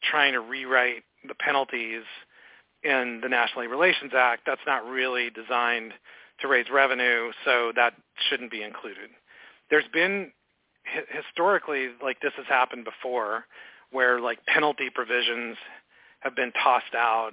[0.03, 2.03] trying to rewrite the penalties
[2.83, 4.43] in the National Labor Relations Act.
[4.47, 5.93] That's not really designed
[6.41, 7.95] to raise revenue, so that
[8.29, 9.11] shouldn't be included.
[9.71, 10.33] There's been
[11.11, 13.45] historically, like this has happened before,
[13.93, 15.57] where like penalty provisions
[16.21, 17.33] have been tossed out.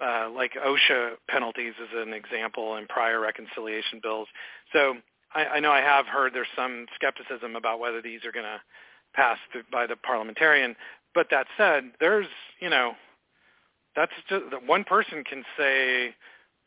[0.00, 4.28] Uh, like OSHA penalties is an example in prior reconciliation bills.
[4.72, 4.94] So
[5.34, 8.60] I, I know I have heard there's some skepticism about whether these are going to
[9.14, 10.76] pass through, by the parliamentarian.
[11.14, 12.26] But that said, there's
[12.60, 12.92] you know
[13.96, 16.14] that's just that one person can say,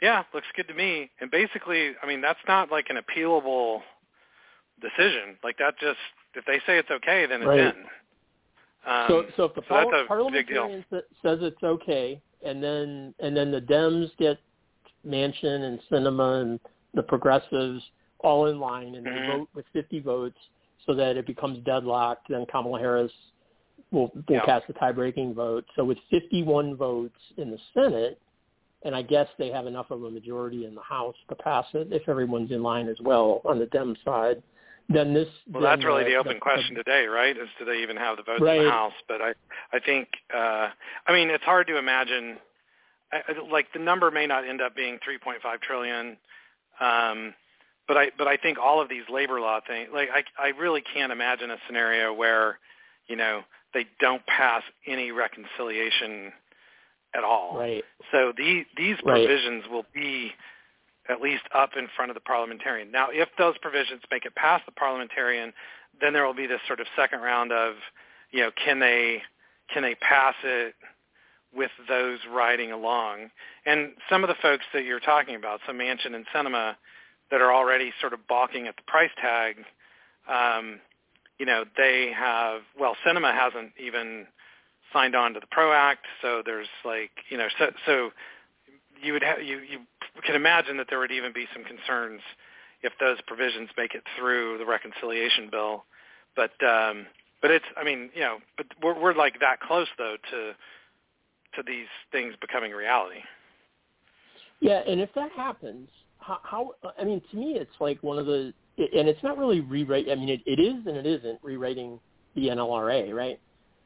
[0.01, 3.81] yeah, looks good to me, and basically, I mean that's not like an appealable
[4.81, 5.37] decision.
[5.43, 5.99] Like that just
[6.35, 7.59] if they say it's okay, then it's right.
[7.59, 7.83] in.
[8.83, 13.51] Um, so, so if the so par- parliamentarian says it's okay, and then and then
[13.51, 14.39] the Dems get
[15.07, 16.59] Manchin and Sinema and
[16.93, 17.83] the progressives
[18.23, 19.31] all in line, and mm-hmm.
[19.31, 20.37] they vote with 50 votes,
[20.85, 22.27] so that it becomes deadlocked.
[22.29, 23.11] Then Kamala Harris
[23.91, 24.45] will will yeah.
[24.45, 25.65] cast a tie-breaking vote.
[25.75, 28.19] So with 51 votes in the Senate,
[28.83, 31.89] and I guess they have enough of a majority in the House to pass it
[31.91, 34.41] if everyone's in line as well on the Dem side
[34.93, 35.27] then this.
[35.49, 37.35] Well, then, that's really uh, the open the, question the, today, right?
[37.35, 38.59] Is do they even have the votes right.
[38.59, 38.93] in the House?
[39.07, 39.33] But I,
[39.73, 40.69] I think, uh,
[41.07, 42.37] I mean, it's hard to imagine.
[43.11, 46.17] I, like the number may not end up being 3.5 trillion,
[46.79, 47.33] um,
[47.91, 50.81] but I, but I think all of these labor law things, like I, I really
[50.81, 52.57] can't imagine a scenario where,
[53.07, 53.41] you know,
[53.73, 56.31] they don't pass any reconciliation
[57.13, 57.57] at all.
[57.59, 57.83] Right.
[58.13, 59.27] So the, these right.
[59.27, 60.31] provisions will be
[61.09, 62.91] at least up in front of the parliamentarian.
[62.91, 65.51] Now, if those provisions make it past the parliamentarian,
[65.99, 67.73] then there will be this sort of second round of,
[68.31, 69.21] you know, can they
[69.73, 70.75] can they pass it
[71.53, 73.31] with those riding along?
[73.65, 76.75] And some of the folks that you're talking about, some Manchin and Sinema,
[77.31, 79.55] that are already sort of balking at the price tag,
[80.29, 80.79] um,
[81.39, 84.27] you know, they have well, Sinema hasn't even
[84.93, 88.11] signed on to the PRO Act, so there's like, you know, so so
[89.01, 89.79] you would have you you
[90.23, 92.21] can imagine that there would even be some concerns
[92.83, 95.85] if those provisions make it through the reconciliation bill.
[96.35, 97.07] But um,
[97.41, 100.53] but it's I mean you know but we're we're like that close though to
[101.55, 103.21] to these things becoming reality.
[104.59, 105.89] Yeah, and if that happens,
[106.21, 109.59] how, how I mean to me it's like one of the and it's not really
[109.59, 110.09] rewrite.
[110.09, 111.99] I mean it, it is and it isn't rewriting
[112.35, 113.39] the NLRA, right?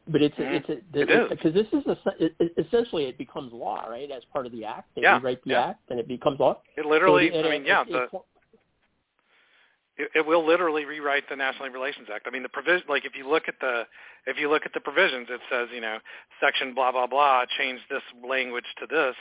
[0.07, 0.71] But it's mm-hmm.
[0.71, 4.09] it's it because this is a, it, essentially it becomes law, right?
[4.11, 5.65] As part of the act, they yeah, rewrite the yeah.
[5.69, 6.59] act and it becomes law.
[6.77, 8.19] It literally, so I mean, yeah, it, the,
[9.97, 12.25] it, it will literally rewrite the National Labor Relations Act.
[12.27, 13.83] I mean, the provision, like if you look at the
[14.27, 15.97] if you look at the provisions, it says you know
[16.39, 19.15] section blah blah blah, change this language to this.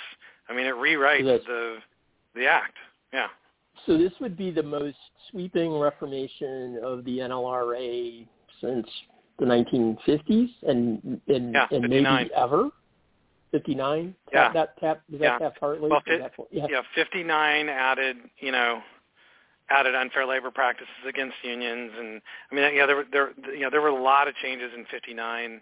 [0.49, 1.77] I mean, it rewrites the
[2.35, 2.77] the act.
[3.15, 3.29] Yeah.
[3.87, 4.97] So this would be the most
[5.31, 8.27] sweeping reformation of the NLRA
[8.61, 8.87] since
[9.39, 12.71] the 1950s and and, yeah, and maybe ever.
[13.53, 14.15] 59.
[14.33, 14.53] Yeah.
[14.53, 15.39] That tap that yeah.
[15.39, 15.89] tap partly?
[15.89, 16.67] Well, fi- yeah.
[16.69, 18.83] yeah, 59 added, you know,
[19.71, 23.71] added unfair labor practices against unions, and I mean, yeah, there were there, you know,
[23.71, 25.61] there were a lot of changes in 59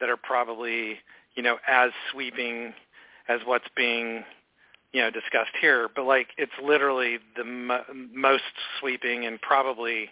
[0.00, 0.98] that are probably,
[1.34, 2.72] you know, as sweeping
[3.28, 4.24] as what's being,
[4.94, 5.88] you know, discussed here.
[5.94, 7.84] But like, it's literally the mo-
[8.14, 8.44] most
[8.78, 10.08] sweeping and probably,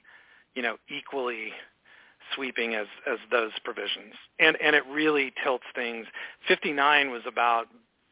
[0.55, 1.53] you know, equally
[2.35, 4.12] sweeping as as those provisions.
[4.41, 6.07] And and it really tilts things.
[6.49, 7.68] 59 was about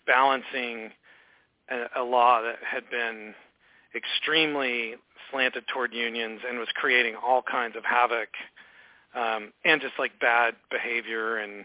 [0.07, 0.91] balancing
[1.68, 3.35] a, a law that had been
[3.95, 4.95] extremely
[5.33, 8.29] slanted toward unions and was creating all kinds of havoc
[9.16, 11.64] um, and just like bad behavior and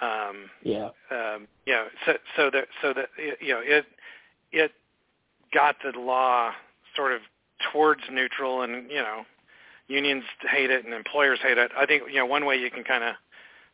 [0.00, 3.08] um, yeah, um, you know, so so that so that
[3.40, 3.84] you know it
[4.52, 4.72] it
[5.52, 6.52] got the law
[6.96, 7.20] sort of
[7.72, 9.24] towards neutral, and you know,
[9.88, 11.70] unions hate it and employers hate it.
[11.76, 13.14] I think you know one way you can kind of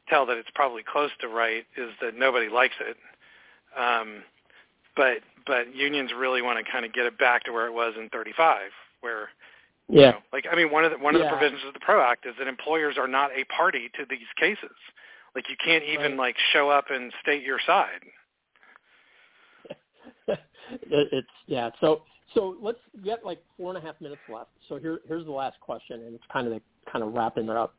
[0.08, 2.96] tell that it's probably close to right is that nobody likes it.
[3.78, 4.22] Um,
[4.96, 7.94] but but unions really want to kind of get it back to where it was
[7.98, 8.70] in 35,
[9.00, 9.28] where
[9.88, 11.20] yeah, you know, like I mean one of the one yeah.
[11.20, 14.04] of the provisions of the PRO Act is that employers are not a party to
[14.08, 14.76] these cases.
[15.34, 16.18] Like you can't even right.
[16.18, 18.00] like show up and state your side.
[20.90, 21.70] it's yeah.
[21.80, 22.02] So
[22.34, 24.50] so let's get like four and a half minutes left.
[24.68, 26.60] So here here's the last question, and it's kind of
[26.90, 27.74] kind of wrapping it up.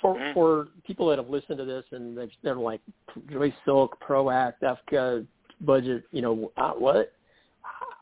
[0.00, 0.34] For Mhm.
[0.34, 2.80] for people that have listened to this and they've, they're like
[3.30, 5.26] Joy Silk, PROACT, EFCA,
[5.60, 7.12] budget, you know, uh, what?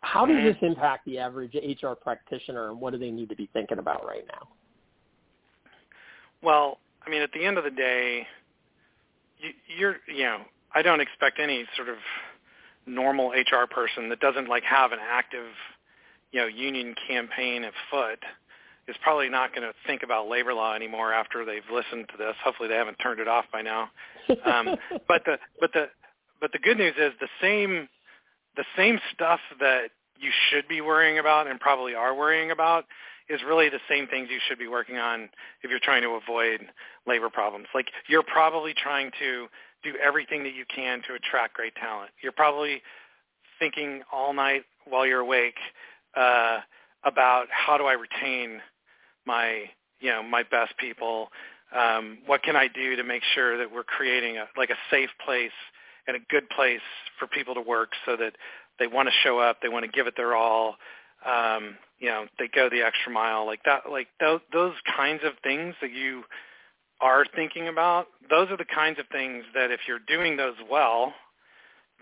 [0.02, 0.44] How does Mhm.
[0.44, 4.06] this impact the average HR practitioner, and what do they need to be thinking about
[4.06, 4.48] right now?
[6.42, 8.26] Well, I mean, at the end of the day,
[9.38, 10.44] you, you're, you know,
[10.74, 11.98] I don't expect any sort of
[12.90, 15.46] normal HR person that doesn't like have an active,
[16.32, 18.18] you know, union campaign afoot
[18.88, 22.34] is probably not going to think about labor law anymore after they've listened to this.
[22.44, 23.90] Hopefully, they haven't turned it off by now.
[24.44, 24.76] Um,
[25.08, 25.86] but the but the
[26.40, 27.88] but the good news is the same
[28.56, 32.84] the same stuff that you should be worrying about and probably are worrying about
[33.28, 35.30] is really the same things you should be working on
[35.62, 36.60] if you're trying to avoid
[37.06, 37.66] labor problems.
[37.74, 39.46] Like you're probably trying to
[39.82, 42.10] do everything that you can to attract great talent.
[42.22, 42.82] You're probably
[43.58, 45.56] thinking all night while you're awake
[46.16, 46.58] uh,
[47.04, 48.60] about how do I retain
[49.26, 49.64] my
[50.00, 51.28] you know my best people.
[51.76, 55.10] Um, what can I do to make sure that we're creating a, like a safe
[55.24, 55.52] place
[56.08, 56.80] and a good place
[57.18, 58.32] for people to work so that
[58.80, 60.76] they want to show up, they want to give it their all,
[61.24, 65.34] um, you know, they go the extra mile, like that, like those, those kinds of
[65.44, 66.24] things that you
[67.00, 68.06] are thinking about.
[68.28, 71.14] Those are the kinds of things that if you're doing those well,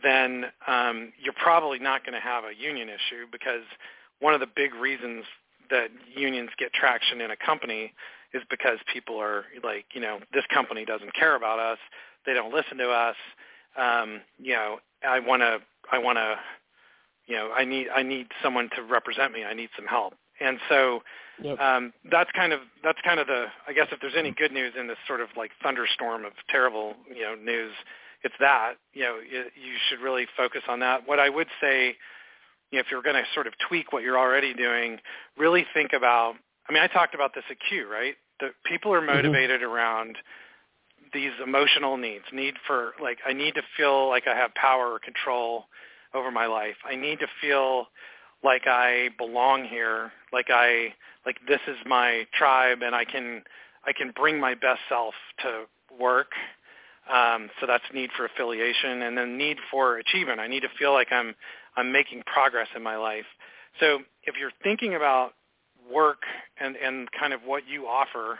[0.02, 3.62] then um, you're probably not going to have a union issue because
[4.20, 5.24] one of the big reasons
[5.70, 7.92] that unions get traction in a company
[8.32, 11.78] is because people are like, you know, this company doesn't care about us.
[12.26, 13.16] They don't listen to us.
[13.76, 15.58] Um, you know, I want to,
[15.90, 16.36] I want to,
[17.26, 19.44] you know, I need, I need someone to represent me.
[19.44, 20.14] I need some help.
[20.40, 21.02] And so
[21.42, 21.60] Yep.
[21.60, 24.72] um, that's kind of that's kind of the I guess if there's any good news
[24.78, 27.72] in this sort of like thunderstorm of terrible you know news,
[28.24, 31.06] it's that you know you, you should really focus on that.
[31.06, 31.96] What I would say,
[32.70, 34.98] you know, if you're going to sort of tweak what you're already doing,
[35.36, 36.34] really think about.
[36.68, 38.14] I mean, I talked about this at CUE, right?
[38.40, 40.18] The people are motivated around
[41.14, 42.24] these emotional needs.
[42.32, 45.66] Need for like I need to feel like I have power or control
[46.14, 46.76] over my life.
[46.84, 47.86] I need to feel
[48.42, 50.94] like I belong here, like I
[51.26, 53.42] like this is my tribe and I can
[53.84, 55.64] I can bring my best self to
[55.98, 56.32] work.
[57.12, 60.40] Um, so that's need for affiliation and then need for achievement.
[60.40, 61.34] I need to feel like I'm
[61.76, 63.26] I'm making progress in my life.
[63.80, 65.32] So if you're thinking about
[65.92, 66.22] work
[66.60, 68.38] and, and kind of what you offer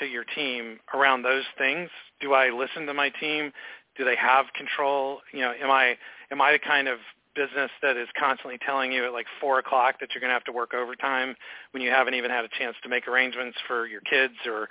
[0.00, 3.52] to your team around those things, do I listen to my team?
[3.96, 5.20] Do they have control?
[5.32, 5.96] You know, am I
[6.30, 6.98] am I the kind of
[7.34, 10.44] business that is constantly telling you at like four o'clock that you're going to have
[10.44, 11.34] to work overtime
[11.72, 14.68] when you haven't even had a chance to make arrangements for your kids or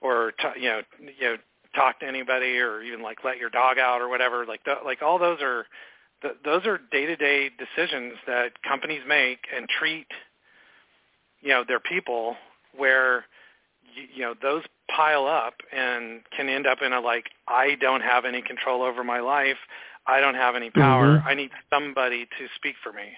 [0.00, 1.36] or t- you know you know
[1.74, 5.02] talk to anybody or even like let your dog out or whatever like th- like
[5.02, 5.66] all those are
[6.22, 10.06] th- those are day-to-day decisions that companies make and treat
[11.40, 12.36] you know their people
[12.76, 13.24] where
[13.94, 14.62] you, you know those
[14.94, 19.04] pile up and can end up in a like I don't have any control over
[19.04, 19.58] my life
[20.08, 21.18] I don't have any power.
[21.18, 21.26] Mhm.
[21.26, 23.16] I need somebody to speak for me.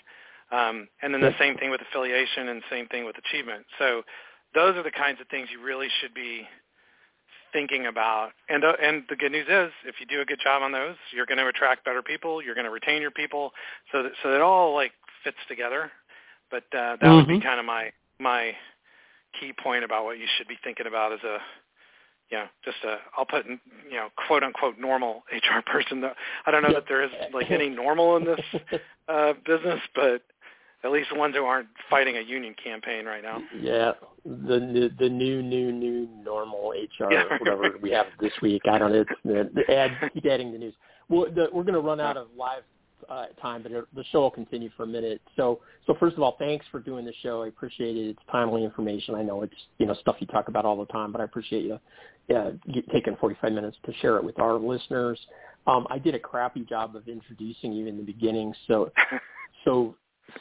[0.51, 3.65] Um, and then the same thing with affiliation and same thing with achievement.
[3.79, 4.05] So
[4.53, 6.49] those are the kinds of things you really should be
[7.53, 8.33] thinking about.
[8.49, 10.97] And uh, and the good news is, if you do a good job on those,
[11.13, 12.43] you're going to attract better people.
[12.43, 13.53] You're going to retain your people.
[13.93, 15.91] So that, so it all like fits together.
[16.51, 17.43] But uh, that would be Mhm.
[17.45, 18.57] kind of my my
[19.39, 21.41] key point about what you should be thinking about as a
[22.31, 23.61] you know, just a, I'll put, in,
[23.91, 26.01] you know, quote unquote normal HR person.
[26.01, 26.13] Though
[26.47, 28.41] I don't know that there is like any normal in this
[29.09, 30.23] uh, business, but
[30.83, 33.43] at least the ones who aren't fighting a union campaign right now.
[33.61, 33.93] Yeah,
[34.25, 37.39] the the, the new new new normal HR Yeah.
[37.39, 38.63] whatever we have this week.
[38.71, 39.05] I don't know.
[39.25, 40.75] It's add keep adding the news.
[41.09, 42.63] Well, the, we're going to run out of live
[43.09, 45.21] uh, time, but it, the show will continue for a minute.
[45.37, 47.43] So so first of all, thanks for doing the show.
[47.43, 48.11] I appreciate it.
[48.11, 49.15] It's timely information.
[49.15, 51.65] I know it's you know stuff you talk about all the time, but I appreciate
[51.65, 51.79] you
[52.35, 55.19] uh, get, taking 45 minutes to share it with our listeners.
[55.67, 58.91] Um, I did a crappy job of introducing you in the beginning, so
[59.65, 59.95] so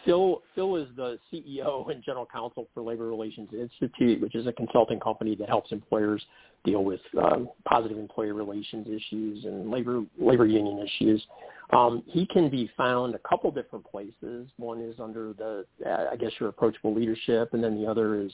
[0.06, 4.54] Phil Phil is the CEO and general counsel for Labor Relations Institute, which is a
[4.54, 6.24] consulting company that helps employers
[6.66, 11.26] deal with uh, positive employee relations issues and labor labor union issues.
[11.72, 14.50] Um, he can be found a couple different places.
[14.58, 18.32] One is under the, uh, I guess, your approachable leadership, and then the other is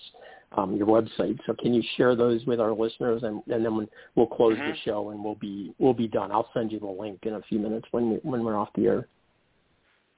[0.58, 1.38] um, your website.
[1.46, 4.72] So, can you share those with our listeners, and, and then we'll close mm-hmm.
[4.72, 6.32] the show and we'll be we'll be done.
[6.32, 9.08] I'll send you the link in a few minutes when when we're off the air.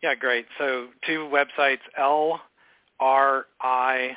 [0.03, 0.45] Yeah, great.
[0.57, 1.79] So two websites,
[3.01, 4.15] LRI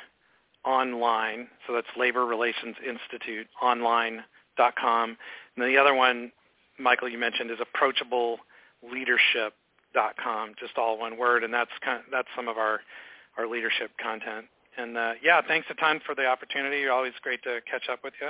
[0.63, 5.17] online, so that's Labor Relations Institute online.com.
[5.57, 6.31] And the other one,
[6.79, 12.47] Michael, you mentioned is approachableLeadership.com, just all one word, and that's kind of, that's some
[12.47, 12.79] of our
[13.37, 14.47] our leadership content.
[14.77, 16.87] And uh, yeah, thanks a ton for the opportunity.
[16.87, 18.29] Always great to catch up with you,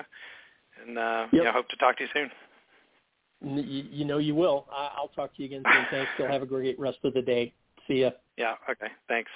[0.86, 1.44] and uh, yep.
[1.44, 2.32] yeah, hope to talk to you soon.
[3.44, 4.68] You, you know you will.
[4.72, 5.86] I'll talk to you again soon.
[5.90, 6.12] Thanks.
[6.16, 7.54] Still have a great rest of the day.
[7.88, 8.12] See ya.
[8.38, 8.54] Yeah.
[8.70, 8.88] Okay.
[9.08, 9.32] Thanks.